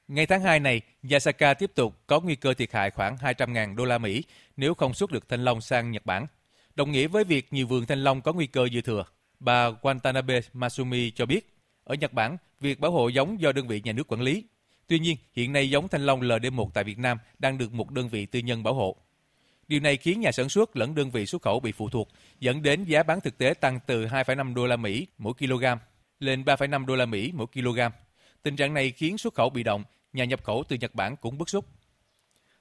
Ngay 0.07 0.25
tháng 0.25 0.41
2 0.41 0.59
này, 0.59 0.81
Yasaka 1.11 1.53
tiếp 1.53 1.71
tục 1.75 1.95
có 2.07 2.19
nguy 2.19 2.35
cơ 2.35 2.53
thiệt 2.53 2.73
hại 2.73 2.91
khoảng 2.91 3.17
200.000 3.17 3.75
đô 3.75 3.85
la 3.85 3.97
Mỹ 3.97 4.23
nếu 4.57 4.73
không 4.73 4.93
xuất 4.93 5.11
được 5.11 5.29
thanh 5.29 5.43
long 5.43 5.61
sang 5.61 5.91
Nhật 5.91 6.05
Bản. 6.05 6.27
Đồng 6.75 6.91
nghĩa 6.91 7.07
với 7.07 7.23
việc 7.23 7.53
nhiều 7.53 7.67
vườn 7.67 7.85
thanh 7.85 8.03
long 8.03 8.21
có 8.21 8.33
nguy 8.33 8.47
cơ 8.47 8.67
dư 8.73 8.81
thừa. 8.81 9.05
Bà 9.39 9.69
Watanabe 9.69 10.41
Masumi 10.53 11.11
cho 11.11 11.25
biết, 11.25 11.54
ở 11.85 11.95
Nhật 11.95 12.13
Bản, 12.13 12.37
việc 12.59 12.79
bảo 12.79 12.91
hộ 12.91 13.07
giống 13.07 13.41
do 13.41 13.51
đơn 13.51 13.67
vị 13.67 13.81
nhà 13.83 13.91
nước 13.91 14.11
quản 14.11 14.21
lý. 14.21 14.43
Tuy 14.87 14.99
nhiên, 14.99 15.17
hiện 15.33 15.53
nay 15.53 15.69
giống 15.69 15.87
thanh 15.87 16.05
long 16.05 16.21
LD1 16.21 16.69
tại 16.73 16.83
Việt 16.83 16.99
Nam 16.99 17.17
đang 17.39 17.57
được 17.57 17.73
một 17.73 17.91
đơn 17.91 18.09
vị 18.09 18.25
tư 18.25 18.39
nhân 18.39 18.63
bảo 18.63 18.73
hộ. 18.73 18.95
Điều 19.67 19.79
này 19.79 19.97
khiến 19.97 20.21
nhà 20.21 20.31
sản 20.31 20.49
xuất 20.49 20.77
lẫn 20.77 20.95
đơn 20.95 21.11
vị 21.11 21.25
xuất 21.25 21.41
khẩu 21.41 21.59
bị 21.59 21.71
phụ 21.71 21.89
thuộc, 21.89 22.09
dẫn 22.39 22.61
đến 22.61 22.83
giá 22.83 23.03
bán 23.03 23.21
thực 23.21 23.37
tế 23.37 23.53
tăng 23.53 23.79
từ 23.87 24.05
2,5 24.05 24.53
đô 24.53 24.65
la 24.65 24.75
Mỹ 24.75 25.07
mỗi 25.17 25.33
kg 25.33 25.65
lên 26.19 26.43
3,5 26.43 26.85
đô 26.85 26.95
la 26.95 27.05
Mỹ 27.05 27.31
mỗi 27.33 27.47
kg. 27.47 27.79
Tình 28.43 28.55
trạng 28.55 28.73
này 28.73 28.91
khiến 28.91 29.17
xuất 29.17 29.33
khẩu 29.33 29.49
bị 29.49 29.63
động, 29.63 29.83
nhà 30.13 30.25
nhập 30.25 30.43
khẩu 30.43 30.63
từ 30.67 30.75
Nhật 30.75 30.95
Bản 30.95 31.15
cũng 31.15 31.37
bức 31.37 31.49
xúc. 31.49 31.65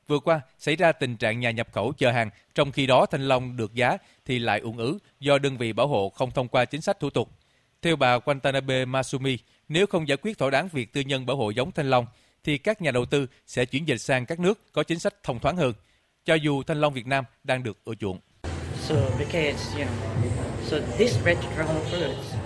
Vừa 0.07 0.19
qua, 0.19 0.40
xảy 0.59 0.76
ra 0.76 0.93
tình 0.93 1.16
trạng 1.16 1.40
nhà 1.40 1.50
nhập 1.50 1.69
khẩu 1.73 1.93
chờ 1.93 2.11
hàng, 2.11 2.31
trong 2.54 2.73
khi 2.73 2.87
đó 2.87 3.07
thanh 3.07 3.28
long 3.28 3.57
được 3.57 3.75
giá 3.75 3.97
thì 4.25 4.38
lại 4.38 4.61
ủng 4.61 4.78
ứ 4.78 4.99
do 5.21 5.38
đơn 5.38 5.57
vị 5.57 5.73
bảo 5.73 5.88
hộ 5.88 6.09
không 6.09 6.31
thông 6.31 6.49
qua 6.49 6.64
chính 6.64 6.81
sách 6.81 7.00
thủ 7.00 7.11
tục. 7.11 7.31
Theo 7.85 7.97
bà 7.97 8.19
Watanabe 8.19 8.87
Masumi, 8.87 9.38
nếu 9.69 9.87
không 9.87 10.09
giải 10.09 10.19
quyết 10.23 10.38
thỏa 10.38 10.50
đáng 10.50 10.69
việc 10.73 10.93
tư 10.93 11.00
nhân 11.00 11.26
bảo 11.26 11.37
hộ 11.37 11.50
giống 11.50 11.73
thanh 11.73 11.91
long, 11.91 12.07
thì 12.45 12.59
các 12.59 12.83
nhà 12.83 12.91
đầu 12.91 13.05
tư 13.05 13.26
sẽ 13.47 13.64
chuyển 13.64 13.88
dịch 13.88 13.97
sang 13.97 14.26
các 14.26 14.41
nước 14.41 14.73
có 14.73 14.83
chính 14.83 14.99
sách 14.99 15.14
thông 15.23 15.38
thoáng 15.38 15.57
hơn, 15.57 15.73
cho 16.25 16.35
dù 16.35 16.62
thanh 16.62 16.81
long 16.81 16.93
Việt 16.93 17.07
Nam 17.07 17.25
đang 17.45 17.62
được 17.62 17.79
ưa 17.85 17.95
chuộng. 17.95 18.21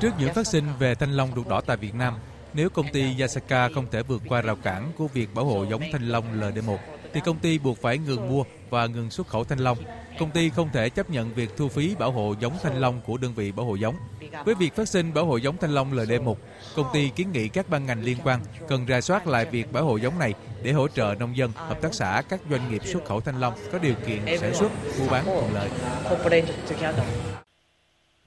Trước 0.01 0.11
những 0.19 0.35
phát 0.35 0.47
sinh 0.47 0.65
về 0.79 0.95
thanh 0.95 1.11
long 1.11 1.31
ruột 1.37 1.49
đỏ 1.49 1.61
tại 1.61 1.77
Việt 1.77 1.95
Nam, 1.95 2.15
nếu 2.55 2.71
công 2.71 2.93
ty 2.93 3.21
Yasaka 3.21 3.69
không 3.75 3.87
thể 3.91 4.03
vượt 4.03 4.23
qua 4.29 4.43
rào 4.43 4.57
cản 4.57 4.93
của 4.97 5.09
việc 5.09 5.35
bảo 5.35 5.45
hộ 5.45 5.67
giống 5.71 5.83
thanh 5.93 6.09
long 6.09 6.41
LD1, 6.41 6.77
thì 7.13 7.21
công 7.25 7.39
ty 7.39 7.59
buộc 7.59 7.79
phải 7.83 7.99
ngừng 7.99 8.29
mua 8.29 8.45
và 8.71 8.87
ngừng 8.87 9.11
xuất 9.11 9.27
khẩu 9.27 9.45
thanh 9.45 9.59
long. 9.59 9.79
Công 10.19 10.31
ty 10.31 10.51
không 10.51 10.69
thể 10.73 10.89
chấp 10.89 11.11
nhận 11.11 11.35
việc 11.35 11.57
thu 11.57 11.69
phí 11.69 11.95
bảo 11.95 12.13
hộ 12.13 12.35
giống 12.41 12.59
thanh 12.63 12.81
long 12.81 13.01
của 13.07 13.17
đơn 13.17 13.35
vị 13.35 13.53
bảo 13.53 13.67
hộ 13.67 13.75
giống. 13.75 13.97
Với 14.45 14.55
việc 14.55 14.77
phát 14.77 14.89
sinh 14.89 15.15
bảo 15.15 15.27
hộ 15.27 15.37
giống 15.37 15.57
thanh 15.57 15.71
long 15.71 15.93
LD1, 15.93 16.35
công 16.77 16.87
ty 16.93 17.09
kiến 17.09 17.33
nghị 17.33 17.49
các 17.49 17.69
ban 17.69 17.87
ngành 17.87 18.03
liên 18.03 18.19
quan 18.25 18.41
cần 18.69 18.87
ra 18.87 19.01
soát 19.01 19.27
lại 19.27 19.45
việc 19.45 19.73
bảo 19.73 19.85
hộ 19.85 19.97
giống 19.97 20.19
này 20.19 20.35
để 20.63 20.73
hỗ 20.73 20.89
trợ 20.89 21.15
nông 21.19 21.37
dân, 21.37 21.53
hợp 21.55 21.83
tác 21.83 21.95
xã, 21.95 22.23
các 22.29 22.41
doanh 22.51 22.71
nghiệp 22.71 22.83
xuất 22.85 23.05
khẩu 23.05 23.21
thanh 23.21 23.41
long 23.41 23.55
có 23.73 23.79
điều 23.79 23.95
kiện 24.07 24.39
sản 24.41 24.55
xuất, 24.55 24.73
mua 25.01 25.09
bán 25.11 25.25
thuận 25.25 25.55
lợi. 25.55 25.71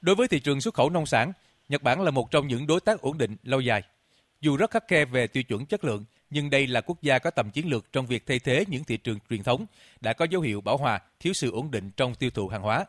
Đối 0.01 0.15
với 0.15 0.27
thị 0.27 0.39
trường 0.39 0.61
xuất 0.61 0.73
khẩu 0.73 0.89
nông 0.89 1.05
sản, 1.05 1.33
Nhật 1.69 1.83
Bản 1.83 2.01
là 2.01 2.11
một 2.11 2.31
trong 2.31 2.47
những 2.47 2.67
đối 2.67 2.79
tác 2.79 3.01
ổn 3.01 3.17
định 3.17 3.35
lâu 3.43 3.59
dài. 3.59 3.83
Dù 4.41 4.57
rất 4.57 4.71
khắc 4.71 4.87
khe 4.87 5.05
về 5.05 5.27
tiêu 5.27 5.43
chuẩn 5.43 5.65
chất 5.65 5.83
lượng, 5.83 6.05
nhưng 6.31 6.49
đây 6.49 6.67
là 6.67 6.81
quốc 6.81 7.01
gia 7.01 7.19
có 7.19 7.29
tầm 7.29 7.51
chiến 7.51 7.69
lược 7.69 7.93
trong 7.93 8.05
việc 8.05 8.27
thay 8.27 8.39
thế 8.39 8.65
những 8.67 8.83
thị 8.83 8.97
trường 8.97 9.19
truyền 9.29 9.43
thống 9.43 9.65
đã 10.01 10.13
có 10.13 10.25
dấu 10.25 10.41
hiệu 10.41 10.61
bão 10.61 10.77
hòa, 10.77 10.99
thiếu 11.19 11.33
sự 11.33 11.51
ổn 11.51 11.71
định 11.71 11.91
trong 11.97 12.15
tiêu 12.15 12.29
thụ 12.29 12.47
hàng 12.47 12.61
hóa. 12.61 12.85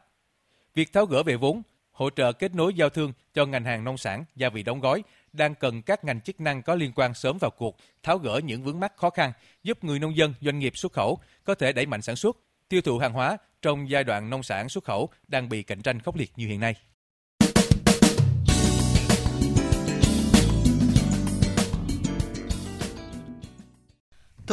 Việc 0.75 0.93
tháo 0.93 1.07
gỡ 1.07 1.23
về 1.23 1.37
vốn, 1.37 1.63
hỗ 1.93 2.11
trợ 2.11 2.33
kết 2.33 2.55
nối 2.55 2.75
giao 2.75 2.91
thương 2.91 3.13
cho 3.35 3.47
ngành 3.47 3.65
hàng 3.65 3.85
nông 3.85 3.99
sản, 3.99 4.25
gia 4.37 4.49
vị 4.49 4.63
đóng 4.63 4.81
gói 4.81 5.03
đang 5.33 5.55
cần 5.55 5.83
các 5.83 6.05
ngành 6.05 6.21
chức 6.21 6.41
năng 6.41 6.63
có 6.63 6.75
liên 6.75 6.93
quan 6.95 7.15
sớm 7.15 7.39
vào 7.39 7.51
cuộc, 7.51 7.77
tháo 8.03 8.19
gỡ 8.19 8.41
những 8.45 8.63
vướng 8.63 8.81
mắc 8.81 8.97
khó 8.97 9.11
khăn, 9.11 9.33
giúp 9.63 9.85
người 9.85 9.99
nông 9.99 10.17
dân, 10.17 10.35
doanh 10.41 10.59
nghiệp 10.59 10.77
xuất 10.77 10.93
khẩu 10.93 11.19
có 11.45 11.55
thể 11.55 11.73
đẩy 11.73 11.87
mạnh 11.87 12.03
sản 12.03 12.17
xuất, 12.17 12.37
tiêu 12.69 12.81
thụ 12.81 12.99
hàng 12.99 13.13
hóa 13.13 13.37
trong 13.63 13.91
giai 13.91 14.05
đoạn 14.05 14.31
nông 14.31 14.43
sản 14.43 14.69
xuất 14.69 14.85
khẩu 14.85 15.09
đang 15.29 15.49
bị 15.49 15.63
cạnh 15.63 15.83
tranh 15.83 16.01
khốc 16.01 16.17
liệt 16.17 16.33
như 16.37 16.47
hiện 16.47 16.61
nay. 16.61 16.75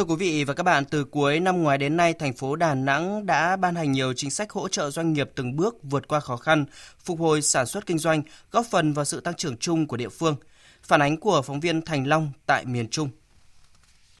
Thưa 0.00 0.04
quý 0.04 0.16
vị 0.16 0.44
và 0.44 0.54
các 0.54 0.62
bạn, 0.62 0.84
từ 0.84 1.04
cuối 1.04 1.40
năm 1.40 1.62
ngoái 1.62 1.78
đến 1.78 1.96
nay, 1.96 2.14
thành 2.14 2.32
phố 2.32 2.56
Đà 2.56 2.74
Nẵng 2.74 3.26
đã 3.26 3.56
ban 3.56 3.74
hành 3.74 3.92
nhiều 3.92 4.12
chính 4.12 4.30
sách 4.30 4.52
hỗ 4.52 4.68
trợ 4.68 4.90
doanh 4.90 5.12
nghiệp 5.12 5.30
từng 5.34 5.56
bước 5.56 5.76
vượt 5.82 6.08
qua 6.08 6.20
khó 6.20 6.36
khăn, 6.36 6.64
phục 7.04 7.20
hồi 7.20 7.42
sản 7.42 7.66
xuất 7.66 7.86
kinh 7.86 7.98
doanh, 7.98 8.22
góp 8.50 8.66
phần 8.70 8.92
vào 8.92 9.04
sự 9.04 9.20
tăng 9.20 9.34
trưởng 9.34 9.56
chung 9.56 9.86
của 9.86 9.96
địa 9.96 10.08
phương. 10.08 10.36
Phản 10.82 11.02
ánh 11.02 11.16
của 11.16 11.42
phóng 11.42 11.60
viên 11.60 11.82
Thành 11.82 12.06
Long 12.06 12.32
tại 12.46 12.64
miền 12.66 12.88
Trung. 12.88 13.08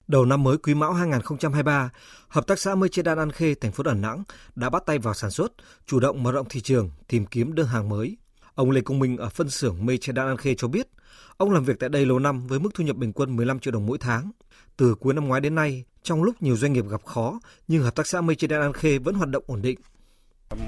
Đầu 0.08 0.24
năm 0.24 0.42
mới 0.42 0.58
Quý 0.58 0.74
Mão 0.74 0.92
2023, 0.92 1.90
Hợp 2.28 2.46
tác 2.46 2.58
xã 2.58 2.74
Mây 2.74 2.88
Che 2.88 3.02
Đan 3.02 3.18
An 3.18 3.32
Khê, 3.32 3.54
thành 3.54 3.72
phố 3.72 3.82
Đà 3.82 3.94
Nẵng 3.94 4.22
đã 4.54 4.70
bắt 4.70 4.82
tay 4.86 4.98
vào 4.98 5.14
sản 5.14 5.30
xuất, 5.30 5.52
chủ 5.86 6.00
động 6.00 6.22
mở 6.22 6.32
rộng 6.32 6.46
thị 6.48 6.60
trường, 6.60 6.90
tìm 7.08 7.26
kiếm 7.26 7.54
đơn 7.54 7.66
hàng 7.66 7.88
mới. 7.88 8.16
Ông 8.54 8.70
Lê 8.70 8.80
Công 8.80 8.98
Minh 8.98 9.16
ở 9.16 9.28
phân 9.28 9.50
xưởng 9.50 9.86
Mây 9.86 9.98
Che 9.98 10.12
Đan 10.12 10.26
An 10.26 10.36
Khê 10.36 10.54
cho 10.54 10.68
biết, 10.68 10.88
ông 11.36 11.50
làm 11.50 11.64
việc 11.64 11.78
tại 11.80 11.88
đây 11.88 12.06
lâu 12.06 12.18
năm 12.18 12.46
với 12.46 12.58
mức 12.58 12.70
thu 12.74 12.84
nhập 12.84 12.96
bình 12.96 13.12
quân 13.12 13.36
15 13.36 13.60
triệu 13.60 13.72
đồng 13.72 13.86
mỗi 13.86 13.98
tháng. 13.98 14.30
Từ 14.76 14.94
cuối 14.94 15.14
năm 15.14 15.28
ngoái 15.28 15.40
đến 15.40 15.54
nay, 15.54 15.84
trong 16.02 16.22
lúc 16.22 16.42
nhiều 16.42 16.56
doanh 16.56 16.72
nghiệp 16.72 16.84
gặp 16.90 17.04
khó, 17.04 17.40
nhưng 17.68 17.82
hợp 17.82 17.94
tác 17.94 18.06
xã 18.06 18.20
Mây 18.20 18.36
Che 18.36 18.48
Đan 18.48 18.60
An 18.60 18.72
Khê 18.72 18.98
vẫn 18.98 19.14
hoạt 19.14 19.28
động 19.28 19.44
ổn 19.46 19.62
định. 19.62 19.78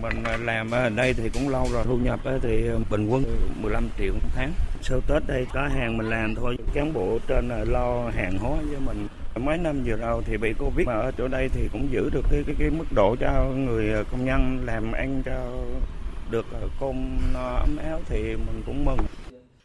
Mình 0.03 0.23
làm 0.45 0.71
ở 0.71 0.89
đây 0.89 1.15
thì 1.15 1.31
cũng 1.35 1.49
lâu 1.49 1.69
rồi, 1.73 1.85
thu 1.85 1.97
nhập 1.97 2.21
thì 2.43 2.69
bình 2.91 3.09
quân 3.09 3.25
15 3.63 3.89
triệu 3.99 4.13
một 4.13 4.29
tháng. 4.35 4.53
Sau 4.83 5.01
Tết 5.09 5.23
đây 5.27 5.47
có 5.53 5.69
hàng 5.69 5.97
mình 5.97 6.11
làm 6.11 6.35
thôi, 6.35 6.57
cán 6.75 6.93
bộ 6.93 7.19
trên 7.29 7.49
là 7.49 7.65
lo 7.65 8.11
hàng 8.15 8.39
hóa 8.39 8.51
với 8.51 8.81
mình. 8.81 9.09
Mấy 9.37 9.59
năm 9.59 9.83
vừa 9.87 9.97
rồi 9.97 10.23
thì 10.27 10.37
bị 10.37 10.53
Covid 10.59 10.87
mà 10.87 10.93
ở 10.93 11.13
chỗ 11.19 11.29
đây 11.29 11.49
thì 11.49 11.69
cũng 11.73 11.89
giữ 11.93 12.11
được 12.13 12.23
cái 12.31 12.43
cái, 12.47 12.57
cái 12.59 12.71
mức 12.71 12.85
độ 12.95 13.17
cho 13.21 13.45
người 13.57 14.05
công 14.11 14.25
nhân 14.25 14.63
làm 14.65 14.93
ăn 14.93 15.23
cho 15.25 15.33
được 16.33 16.47
ờ, 16.53 16.69
cơm 16.81 17.19
ấm 17.35 17.77
áo 17.77 18.01
thì 18.09 18.23
mình 18.23 18.63
cũng 18.67 18.85
mừng. 18.85 18.99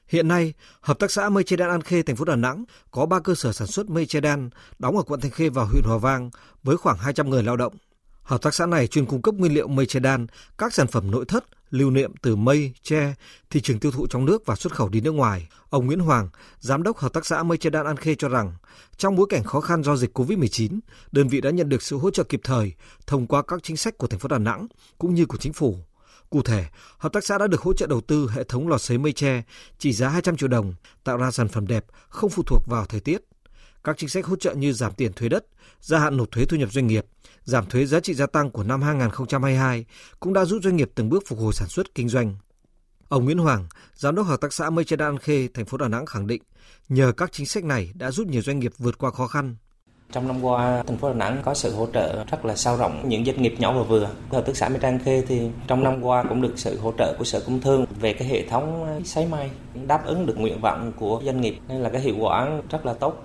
Hiện 0.08 0.28
nay, 0.28 0.54
Hợp 0.82 1.00
tác 1.00 1.12
xã 1.12 1.30
Mây 1.30 1.44
Che 1.44 1.56
Đan 1.56 1.70
An 1.70 1.82
Khê, 1.82 2.04
thành 2.04 2.16
phố 2.16 2.26
Đà 2.26 2.36
Nẵng 2.36 2.66
có 2.92 3.06
3 3.06 3.20
cơ 3.20 3.36
sở 3.36 3.52
sản 3.52 3.68
xuất 3.68 3.90
mây 3.90 4.06
che 4.06 4.20
đan 4.20 4.50
đóng 4.80 4.98
ở 4.98 5.04
quận 5.04 5.20
Thanh 5.20 5.32
Khê 5.32 5.50
và 5.50 5.64
huyện 5.64 5.84
Hòa 5.84 5.98
Vang 5.98 6.30
với 6.64 6.78
khoảng 6.78 6.98
200 6.98 7.30
người 7.30 7.44
lao 7.44 7.58
động. 7.58 7.74
Hợp 8.24 8.42
tác 8.42 8.54
xã 8.54 8.66
này 8.66 8.88
chuyên 8.88 9.06
cung 9.06 9.22
cấp 9.22 9.36
nguyên 9.36 9.54
liệu 9.54 9.68
mây 9.68 9.86
che 9.86 10.00
đan, 10.00 10.28
các 10.58 10.74
sản 10.74 10.88
phẩm 10.88 11.12
nội 11.12 11.26
thất, 11.26 11.46
lưu 11.70 11.90
niệm 11.92 12.12
từ 12.22 12.36
mây, 12.36 12.74
tre, 12.84 13.14
thị 13.50 13.62
trường 13.62 13.80
tiêu 13.80 13.92
thụ 13.92 14.08
trong 14.08 14.26
nước 14.26 14.46
và 14.46 14.56
xuất 14.56 14.74
khẩu 14.74 14.90
đi 14.90 15.02
nước 15.02 15.12
ngoài. 15.12 15.48
Ông 15.70 15.86
Nguyễn 15.86 16.00
Hoàng, 16.00 16.30
giám 16.60 16.84
đốc 16.84 16.98
Hợp 16.98 17.14
tác 17.14 17.26
xã 17.26 17.44
mây 17.44 17.58
che 17.58 17.70
đan 17.70 17.86
An 17.86 17.98
Khê 17.98 18.16
cho 18.16 18.30
rằng, 18.30 18.54
trong 18.98 19.16
bối 19.16 19.28
cảnh 19.30 19.44
khó 19.44 19.60
khăn 19.60 19.84
do 19.84 19.96
dịch 19.96 20.18
COVID-19, 20.18 20.80
đơn 21.12 21.28
vị 21.28 21.42
đã 21.42 21.50
nhận 21.50 21.70
được 21.70 21.82
sự 21.82 21.98
hỗ 21.98 22.12
trợ 22.12 22.24
kịp 22.24 22.42
thời 22.44 22.74
thông 23.08 23.28
qua 23.28 23.42
các 23.42 23.64
chính 23.64 23.78
sách 23.78 23.98
của 23.98 24.08
thành 24.08 24.20
phố 24.20 24.28
Đà 24.28 24.38
Nẵng 24.38 24.68
cũng 24.98 25.14
như 25.14 25.26
của 25.26 25.38
chính 25.38 25.54
phủ. 25.54 25.78
Cụ 26.30 26.42
thể, 26.42 26.66
hợp 26.98 27.14
tác 27.14 27.26
xã 27.26 27.38
đã 27.38 27.48
được 27.48 27.62
hỗ 27.62 27.74
trợ 27.74 27.88
đầu 27.88 28.02
tư 28.02 28.30
hệ 28.34 28.44
thống 28.44 28.68
lò 28.68 28.78
sấy 28.78 28.98
mây 28.98 29.14
tre 29.14 29.44
trị 29.78 29.94
giá 29.94 30.10
200 30.10 30.38
triệu 30.38 30.50
đồng, 30.50 30.74
tạo 31.04 31.18
ra 31.18 31.32
sản 31.32 31.48
phẩm 31.48 31.68
đẹp, 31.68 31.86
không 32.10 32.30
phụ 32.30 32.44
thuộc 32.44 32.64
vào 32.68 32.86
thời 32.86 33.00
tiết. 33.00 33.22
Các 33.84 33.98
chính 33.98 34.10
sách 34.10 34.26
hỗ 34.26 34.36
trợ 34.36 34.54
như 34.54 34.74
giảm 34.74 34.94
tiền 34.94 35.14
thuế 35.14 35.30
đất, 35.30 35.46
gia 35.82 36.00
hạn 36.00 36.18
nộp 36.18 36.32
thuế 36.32 36.46
thu 36.46 36.58
nhập 36.58 36.72
doanh 36.72 36.88
nghiệp, 36.88 37.06
giảm 37.44 37.66
thuế 37.66 37.86
giá 37.86 38.00
trị 38.00 38.14
gia 38.14 38.26
tăng 38.26 38.52
của 38.52 38.64
năm 38.64 38.82
2022 38.82 39.86
cũng 40.20 40.34
đã 40.34 40.46
giúp 40.46 40.60
doanh 40.64 40.76
nghiệp 40.76 40.92
từng 40.96 41.10
bước 41.10 41.24
phục 41.28 41.40
hồi 41.40 41.54
sản 41.54 41.68
xuất 41.68 41.96
kinh 41.96 42.10
doanh. 42.10 42.36
Ông 43.10 43.26
Nguyễn 43.26 43.38
Hoàng, 43.38 43.68
giám 43.94 44.16
đốc 44.16 44.26
hợp 44.26 44.42
tác 44.42 44.54
xã 44.54 44.70
Mây 44.70 44.86
tre 44.86 44.96
Đan 44.96 45.18
Khê, 45.18 45.48
thành 45.54 45.66
phố 45.66 45.78
Đà 45.78 45.88
Nẵng 45.88 46.06
khẳng 46.06 46.28
định, 46.28 46.42
nhờ 46.90 47.12
các 47.18 47.32
chính 47.32 47.46
sách 47.46 47.64
này 47.64 47.92
đã 47.96 48.12
giúp 48.12 48.28
nhiều 48.28 48.42
doanh 48.42 48.60
nghiệp 48.60 48.72
vượt 48.78 48.98
qua 48.98 49.12
khó 49.12 49.28
khăn, 49.28 49.56
trong 50.12 50.28
năm 50.28 50.44
qua, 50.44 50.84
thành 50.88 50.98
phố 50.98 51.10
Đà 51.10 51.16
Nẵng 51.16 51.42
có 51.46 51.54
sự 51.54 51.76
hỗ 51.76 51.88
trợ 51.94 52.26
rất 52.32 52.46
là 52.46 52.56
sâu 52.56 52.78
rộng 52.78 53.10
những 53.10 53.26
doanh 53.26 53.42
nghiệp 53.42 53.56
nhỏ 53.60 53.74
và 53.74 53.84
vừa. 53.84 54.10
Hợp 54.32 54.46
tác 54.46 54.58
xã 54.58 54.70
Mỹ 54.70 54.80
Trang 54.82 55.00
Khê 55.00 55.24
thì 55.28 55.50
trong 55.68 55.84
năm 55.84 56.02
qua 56.02 56.24
cũng 56.30 56.42
được 56.42 56.54
sự 56.56 56.80
hỗ 56.80 56.94
trợ 56.98 57.16
của 57.18 57.24
Sở 57.24 57.40
Công 57.40 57.62
Thương 57.62 57.86
về 58.00 58.14
cái 58.14 58.28
hệ 58.28 58.48
thống 58.48 59.02
sấy 59.06 59.28
may 59.28 59.52
đáp 59.88 60.06
ứng 60.06 60.26
được 60.26 60.38
nguyện 60.38 60.62
vọng 60.62 60.92
của 60.96 61.22
doanh 61.26 61.42
nghiệp 61.42 61.58
nên 61.68 61.82
là 61.82 61.90
cái 61.90 62.02
hiệu 62.02 62.16
quả 62.20 62.50
rất 62.70 62.86
là 62.86 62.94
tốt. 62.94 63.24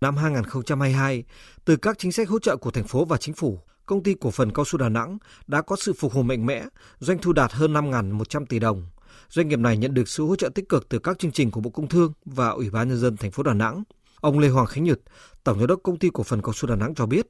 Năm 0.00 0.16
2022, 0.16 1.24
từ 1.64 1.76
các 1.76 1.98
chính 1.98 2.12
sách 2.12 2.28
hỗ 2.28 2.38
trợ 2.38 2.56
của 2.56 2.70
thành 2.70 2.84
phố 2.84 3.04
và 3.04 3.16
chính 3.16 3.34
phủ, 3.34 3.58
công 3.86 4.02
ty 4.02 4.14
cổ 4.14 4.30
phần 4.30 4.52
cao 4.52 4.64
su 4.64 4.78
Đà 4.78 4.88
Nẵng 4.88 5.18
đã 5.46 5.62
có 5.62 5.76
sự 5.76 5.92
phục 5.98 6.12
hồi 6.12 6.24
mạnh 6.24 6.46
mẽ, 6.46 6.64
doanh 6.98 7.18
thu 7.18 7.32
đạt 7.32 7.52
hơn 7.52 7.72
5.100 7.72 8.46
tỷ 8.46 8.58
đồng. 8.58 8.86
Doanh 9.28 9.48
nghiệp 9.48 9.58
này 9.58 9.76
nhận 9.76 9.94
được 9.94 10.08
sự 10.08 10.26
hỗ 10.26 10.36
trợ 10.36 10.48
tích 10.48 10.68
cực 10.68 10.88
từ 10.88 10.98
các 10.98 11.18
chương 11.18 11.32
trình 11.32 11.50
của 11.50 11.60
Bộ 11.60 11.70
Công 11.70 11.88
Thương 11.88 12.12
và 12.24 12.48
Ủy 12.48 12.70
ban 12.70 12.88
nhân 12.88 12.98
dân 12.98 13.16
thành 13.16 13.30
phố 13.30 13.42
Đà 13.42 13.54
Nẵng. 13.54 13.82
Ông 14.24 14.38
Lê 14.38 14.48
Hoàng 14.48 14.66
Khánh 14.66 14.84
Nhật, 14.84 14.98
Tổng 15.44 15.58
giám 15.58 15.66
đốc 15.66 15.80
công 15.82 15.98
ty 15.98 16.10
cổ 16.14 16.22
phần 16.22 16.42
cao 16.42 16.52
su 16.52 16.68
Đà 16.68 16.76
Nẵng 16.76 16.94
cho 16.94 17.06
biết, 17.06 17.26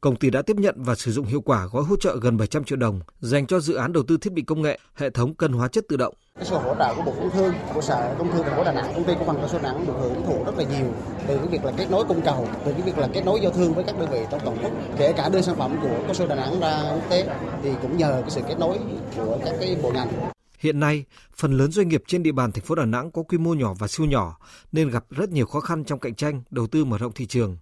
công 0.00 0.16
ty 0.16 0.30
đã 0.30 0.42
tiếp 0.42 0.56
nhận 0.56 0.74
và 0.78 0.94
sử 0.94 1.12
dụng 1.12 1.26
hiệu 1.26 1.40
quả 1.40 1.66
gói 1.72 1.82
hỗ 1.82 1.96
trợ 1.96 2.16
gần 2.22 2.36
700 2.36 2.64
triệu 2.64 2.78
đồng 2.78 3.00
dành 3.20 3.46
cho 3.46 3.60
dự 3.60 3.74
án 3.74 3.92
đầu 3.92 4.02
tư 4.08 4.16
thiết 4.16 4.32
bị 4.32 4.42
công 4.42 4.62
nghệ, 4.62 4.78
hệ 4.94 5.10
thống 5.10 5.34
cân 5.34 5.52
hóa 5.52 5.68
chất 5.68 5.84
tự 5.88 5.96
động. 5.96 6.14
Cái 6.36 6.44
sự 6.44 6.54
hỗ 6.56 6.74
trợ 6.74 6.94
của 6.96 7.02
Bộ 7.02 7.14
Công 7.18 7.30
Thương, 7.30 7.54
của 7.74 7.80
Sở 7.80 8.14
Công 8.18 8.32
Thương 8.32 8.42
thành 8.42 8.56
phố 8.56 8.64
Đà 8.64 8.72
Nẵng, 8.72 8.94
công 8.94 9.04
ty 9.04 9.14
cổ 9.18 9.24
phần 9.26 9.36
cao 9.36 9.48
su 9.48 9.58
Đà 9.58 9.72
Nẵng 9.72 9.86
được 9.86 9.92
hưởng 10.00 10.22
thụ 10.26 10.44
rất 10.44 10.58
là 10.58 10.64
nhiều 10.64 10.92
từ 11.28 11.36
cái 11.36 11.46
việc 11.46 11.64
là 11.64 11.72
kết 11.76 11.90
nối 11.90 12.04
cung 12.04 12.20
cầu, 12.24 12.48
từ 12.64 12.72
cái 12.72 12.82
việc 12.82 12.98
là 12.98 13.08
kết 13.12 13.22
nối 13.24 13.40
giao 13.42 13.52
thương 13.52 13.74
với 13.74 13.84
các 13.84 13.98
đơn 13.98 14.10
vị 14.10 14.20
trong 14.30 14.40
toàn 14.44 14.58
quốc, 14.62 14.72
kể 14.98 15.12
cả 15.16 15.28
đưa 15.28 15.40
sản 15.40 15.56
phẩm 15.56 15.78
của 15.82 16.02
cao 16.04 16.14
su 16.14 16.26
Đà 16.26 16.34
Nẵng 16.34 16.60
ra 16.60 16.90
quốc 16.94 17.10
tế 17.10 17.28
thì 17.62 17.70
cũng 17.82 17.96
nhờ 17.96 18.18
cái 18.20 18.30
sự 18.30 18.40
kết 18.48 18.58
nối 18.58 18.78
của 19.16 19.38
các 19.44 19.54
cái 19.60 19.76
bộ 19.82 19.90
ngành. 19.90 20.30
Hiện 20.58 20.80
nay, 20.80 21.04
phần 21.36 21.52
lớn 21.52 21.72
doanh 21.72 21.88
nghiệp 21.88 22.02
trên 22.06 22.22
địa 22.22 22.32
bàn 22.32 22.52
thành 22.52 22.64
phố 22.64 22.74
Đà 22.74 22.84
Nẵng 22.84 23.10
có 23.10 23.22
quy 23.22 23.38
mô 23.38 23.54
nhỏ 23.54 23.74
và 23.78 23.88
siêu 23.88 24.06
nhỏ 24.06 24.38
nên 24.72 24.90
gặp 24.90 25.04
rất 25.10 25.30
nhiều 25.30 25.46
khó 25.46 25.60
khăn 25.60 25.84
trong 25.84 25.98
cạnh 25.98 26.14
tranh, 26.14 26.42
đầu 26.50 26.66
tư 26.66 26.84
mở 26.84 26.98
rộng 26.98 27.12
thị 27.12 27.26
trường. 27.26 27.56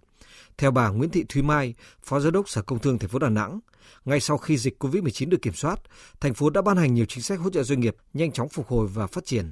Theo 0.57 0.71
bà 0.71 0.89
Nguyễn 0.89 1.09
Thị 1.09 1.25
Thúy 1.29 1.41
Mai, 1.41 1.73
Phó 2.03 2.19
Giám 2.19 2.33
đốc 2.33 2.49
Sở 2.49 2.61
Công 2.61 2.79
Thương 2.79 2.99
thành 2.99 3.09
phố 3.09 3.19
Đà 3.19 3.29
Nẵng, 3.29 3.59
ngay 4.05 4.19
sau 4.19 4.37
khi 4.37 4.57
dịch 4.57 4.83
COVID-19 4.83 5.29
được 5.29 5.41
kiểm 5.41 5.53
soát, 5.53 5.79
thành 6.19 6.33
phố 6.33 6.49
đã 6.49 6.61
ban 6.61 6.77
hành 6.77 6.93
nhiều 6.93 7.05
chính 7.05 7.23
sách 7.23 7.39
hỗ 7.39 7.49
trợ 7.49 7.63
doanh 7.63 7.79
nghiệp 7.79 7.95
nhanh 8.13 8.31
chóng 8.31 8.49
phục 8.49 8.67
hồi 8.67 8.87
và 8.87 9.07
phát 9.07 9.25
triển. 9.25 9.51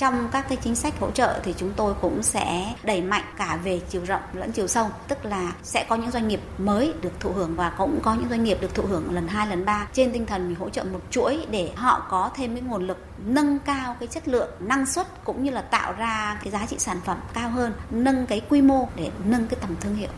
Trong 0.00 0.28
các 0.32 0.46
cái 0.48 0.58
chính 0.62 0.74
sách 0.74 1.00
hỗ 1.00 1.10
trợ 1.10 1.40
thì 1.42 1.54
chúng 1.56 1.72
tôi 1.76 1.94
cũng 2.00 2.22
sẽ 2.22 2.74
đẩy 2.82 3.02
mạnh 3.02 3.24
cả 3.36 3.58
về 3.64 3.80
chiều 3.88 4.04
rộng 4.04 4.20
lẫn 4.32 4.52
chiều 4.52 4.66
sâu, 4.66 4.88
tức 5.08 5.24
là 5.24 5.52
sẽ 5.62 5.86
có 5.88 5.96
những 5.96 6.10
doanh 6.10 6.28
nghiệp 6.28 6.40
mới 6.58 6.94
được 7.02 7.20
thụ 7.20 7.32
hưởng 7.32 7.54
và 7.56 7.72
cũng 7.78 8.00
có 8.02 8.14
những 8.14 8.28
doanh 8.30 8.44
nghiệp 8.44 8.58
được 8.60 8.74
thụ 8.74 8.82
hưởng 8.82 9.14
lần 9.14 9.28
2 9.28 9.46
lần 9.46 9.64
3 9.64 9.88
trên 9.92 10.12
tinh 10.12 10.26
thần 10.26 10.48
mình 10.48 10.56
hỗ 10.56 10.68
trợ 10.68 10.84
một 10.84 11.00
chuỗi 11.10 11.46
để 11.50 11.70
họ 11.76 12.06
có 12.10 12.30
thêm 12.34 12.54
cái 12.54 12.62
nguồn 12.62 12.86
lực 12.86 12.98
nâng 13.26 13.58
cao 13.58 13.96
cái 14.00 14.06
chất 14.06 14.28
lượng, 14.28 14.50
năng 14.60 14.86
suất 14.86 15.24
cũng 15.24 15.44
như 15.44 15.50
là 15.50 15.62
tạo 15.62 15.92
ra 15.92 16.40
cái 16.42 16.50
giá 16.50 16.66
trị 16.66 16.76
sản 16.78 17.00
phẩm 17.04 17.18
cao 17.34 17.50
hơn, 17.50 17.72
nâng 17.90 18.26
cái 18.26 18.40
quy 18.48 18.62
mô 18.62 18.88
để 18.96 19.10
nâng 19.24 19.46
cái 19.46 19.58
tầm 19.60 19.76
thương 19.80 19.94
hiệu. 19.94 20.10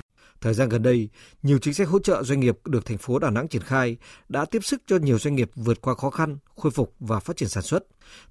Thời 0.42 0.54
gian 0.54 0.68
gần 0.68 0.82
đây, 0.82 1.08
nhiều 1.42 1.58
chính 1.58 1.74
sách 1.74 1.88
hỗ 1.88 1.98
trợ 1.98 2.22
doanh 2.22 2.40
nghiệp 2.40 2.58
được 2.64 2.86
thành 2.86 2.98
phố 2.98 3.18
Đà 3.18 3.30
Nẵng 3.30 3.48
triển 3.48 3.62
khai 3.62 3.96
đã 4.28 4.44
tiếp 4.44 4.64
sức 4.64 4.82
cho 4.86 4.96
nhiều 4.96 5.18
doanh 5.18 5.34
nghiệp 5.34 5.50
vượt 5.54 5.80
qua 5.80 5.94
khó 5.94 6.10
khăn, 6.10 6.38
khôi 6.56 6.72
phục 6.72 6.94
và 7.00 7.20
phát 7.20 7.36
triển 7.36 7.48
sản 7.48 7.62
xuất. 7.62 7.84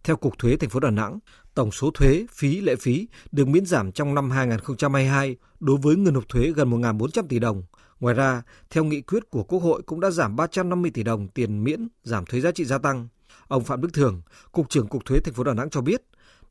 Theo 0.04 0.16
Cục 0.16 0.38
Thuế 0.38 0.58
thành 0.58 0.70
phố 0.70 0.80
Đà 0.80 0.90
Nẵng, 0.90 1.20
tổng 1.54 1.72
số 1.72 1.92
thuế, 1.92 2.26
phí, 2.32 2.62
lệ 2.62 2.76
phí 2.76 3.08
được 3.32 3.48
miễn 3.48 3.66
giảm 3.66 3.92
trong 3.92 4.16
năm 4.16 4.32
2022 4.32 5.36
đối 5.60 5.78
với 5.78 5.96
người 5.96 6.12
nộp 6.12 6.30
thuế 6.30 6.52
gần 6.56 6.70
1.400 6.70 7.28
tỷ 7.30 7.40
đồng. 7.40 7.64
Ngoài 8.00 8.16
ra, 8.16 8.44
theo 8.70 8.84
nghị 8.84 9.02
quyết 9.02 9.30
của 9.30 9.44
Quốc 9.44 9.60
hội 9.60 9.82
cũng 9.86 10.00
đã 10.00 10.12
giảm 10.12 10.36
350 10.36 10.92
tỷ 10.94 11.04
đồng 11.04 11.28
tiền 11.28 11.64
miễn 11.64 11.88
giảm 12.04 12.26
thuế 12.26 12.40
giá 12.42 12.52
trị 12.52 12.66
gia 12.66 12.78
tăng. 12.78 13.08
Ông 13.48 13.64
Phạm 13.64 13.82
Đức 13.82 13.90
Thường, 13.94 14.22
Cục 14.52 14.70
trưởng 14.70 14.88
Cục 14.88 15.06
Thuế 15.06 15.20
thành 15.20 15.34
phố 15.34 15.44
Đà 15.44 15.54
Nẵng 15.54 15.70
cho 15.70 15.82
biết, 15.82 16.02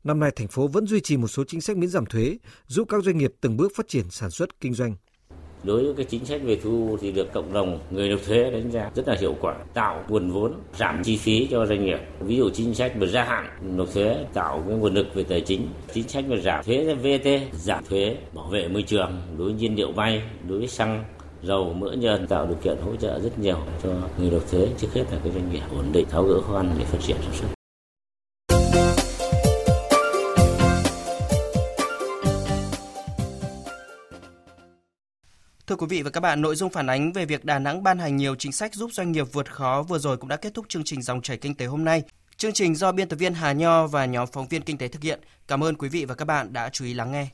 năm 0.03 0.19
nay 0.19 0.31
thành 0.35 0.47
phố 0.47 0.67
vẫn 0.67 0.87
duy 0.87 0.99
trì 0.99 1.17
một 1.17 1.27
số 1.27 1.43
chính 1.47 1.61
sách 1.61 1.77
miễn 1.77 1.89
giảm 1.89 2.05
thuế, 2.05 2.37
giúp 2.67 2.87
các 2.89 3.03
doanh 3.03 3.17
nghiệp 3.17 3.33
từng 3.41 3.57
bước 3.57 3.71
phát 3.75 3.87
triển 3.87 4.09
sản 4.09 4.31
xuất 4.31 4.59
kinh 4.59 4.73
doanh 4.73 4.95
đối 5.63 5.83
với 5.83 5.93
cái 5.93 6.05
chính 6.05 6.25
sách 6.25 6.41
về 6.43 6.57
thu 6.63 6.97
thì 7.01 7.11
được 7.11 7.33
cộng 7.33 7.53
đồng 7.53 7.79
người 7.91 8.09
nộp 8.09 8.19
thuế 8.27 8.51
đánh 8.51 8.71
giá 8.71 8.91
rất 8.95 9.07
là 9.07 9.15
hiệu 9.19 9.35
quả, 9.41 9.55
tạo 9.73 10.03
nguồn 10.07 10.31
vốn, 10.31 10.53
giảm 10.77 11.03
chi 11.03 11.17
phí 11.17 11.47
cho 11.51 11.65
doanh 11.65 11.85
nghiệp. 11.85 11.99
Ví 12.19 12.37
dụ 12.37 12.49
chính 12.49 12.73
sách 12.73 12.93
về 12.99 13.07
gia 13.07 13.23
hạn 13.23 13.45
nộp 13.77 13.93
thuế, 13.93 14.25
tạo 14.33 14.63
cái 14.67 14.77
nguồn 14.77 14.93
lực 14.93 15.07
về 15.13 15.23
tài 15.23 15.41
chính. 15.41 15.67
Chính 15.93 16.07
sách 16.07 16.25
về 16.27 16.41
giảm 16.41 16.63
thuế 16.63 16.95
VAT 16.95 17.41
giảm 17.53 17.83
thuế 17.85 18.17
bảo 18.33 18.45
vệ 18.45 18.67
môi 18.67 18.81
trường 18.81 19.11
đối 19.37 19.47
với 19.47 19.59
nhiên 19.59 19.75
liệu 19.75 19.91
bay, 19.91 20.21
đối 20.47 20.59
với 20.59 20.67
xăng, 20.67 21.03
dầu, 21.43 21.73
mỡ 21.73 21.91
nhờn, 21.91 22.27
tạo 22.27 22.45
điều 22.45 22.57
kiện 22.63 22.77
hỗ 22.85 22.95
trợ 22.95 23.19
rất 23.19 23.39
nhiều 23.39 23.57
cho 23.83 23.89
người 24.19 24.31
nộp 24.31 24.51
thuế. 24.51 24.67
Trước 24.77 24.87
hết 24.93 25.03
là 25.11 25.19
cái 25.23 25.33
doanh 25.33 25.51
nghiệp 25.51 25.63
ổn 25.77 25.85
định, 25.93 26.05
tháo 26.09 26.23
gỡ 26.23 26.41
khó 26.41 26.53
khăn 26.53 26.71
để 26.79 26.85
phát 26.85 26.99
triển 27.01 27.17
sản 27.21 27.33
xuất. 27.33 27.60
Quý 35.81 35.87
vị 35.87 36.01
và 36.01 36.09
các 36.09 36.19
bạn, 36.19 36.41
nội 36.41 36.55
dung 36.55 36.69
phản 36.69 36.87
ánh 36.87 37.11
về 37.11 37.25
việc 37.25 37.45
Đà 37.45 37.59
Nẵng 37.59 37.83
ban 37.83 37.99
hành 37.99 38.17
nhiều 38.17 38.35
chính 38.35 38.51
sách 38.51 38.75
giúp 38.75 38.89
doanh 38.93 39.11
nghiệp 39.11 39.27
vượt 39.31 39.51
khó 39.51 39.83
vừa 39.87 39.99
rồi 39.99 40.17
cũng 40.17 40.29
đã 40.29 40.35
kết 40.35 40.53
thúc 40.53 40.65
chương 40.69 40.83
trình 40.83 41.01
dòng 41.01 41.21
chảy 41.21 41.37
kinh 41.37 41.55
tế 41.55 41.65
hôm 41.65 41.85
nay. 41.85 42.03
Chương 42.37 42.53
trình 42.53 42.75
do 42.75 42.91
biên 42.91 43.09
tập 43.09 43.15
viên 43.15 43.33
Hà 43.33 43.51
Nho 43.51 43.87
và 43.87 44.05
nhóm 44.05 44.27
phóng 44.31 44.47
viên 44.47 44.61
kinh 44.61 44.77
tế 44.77 44.87
thực 44.87 45.01
hiện. 45.01 45.19
Cảm 45.47 45.63
ơn 45.63 45.75
quý 45.75 45.89
vị 45.89 46.05
và 46.05 46.15
các 46.15 46.25
bạn 46.25 46.53
đã 46.53 46.69
chú 46.69 46.85
ý 46.85 46.93
lắng 46.93 47.11
nghe. 47.11 47.27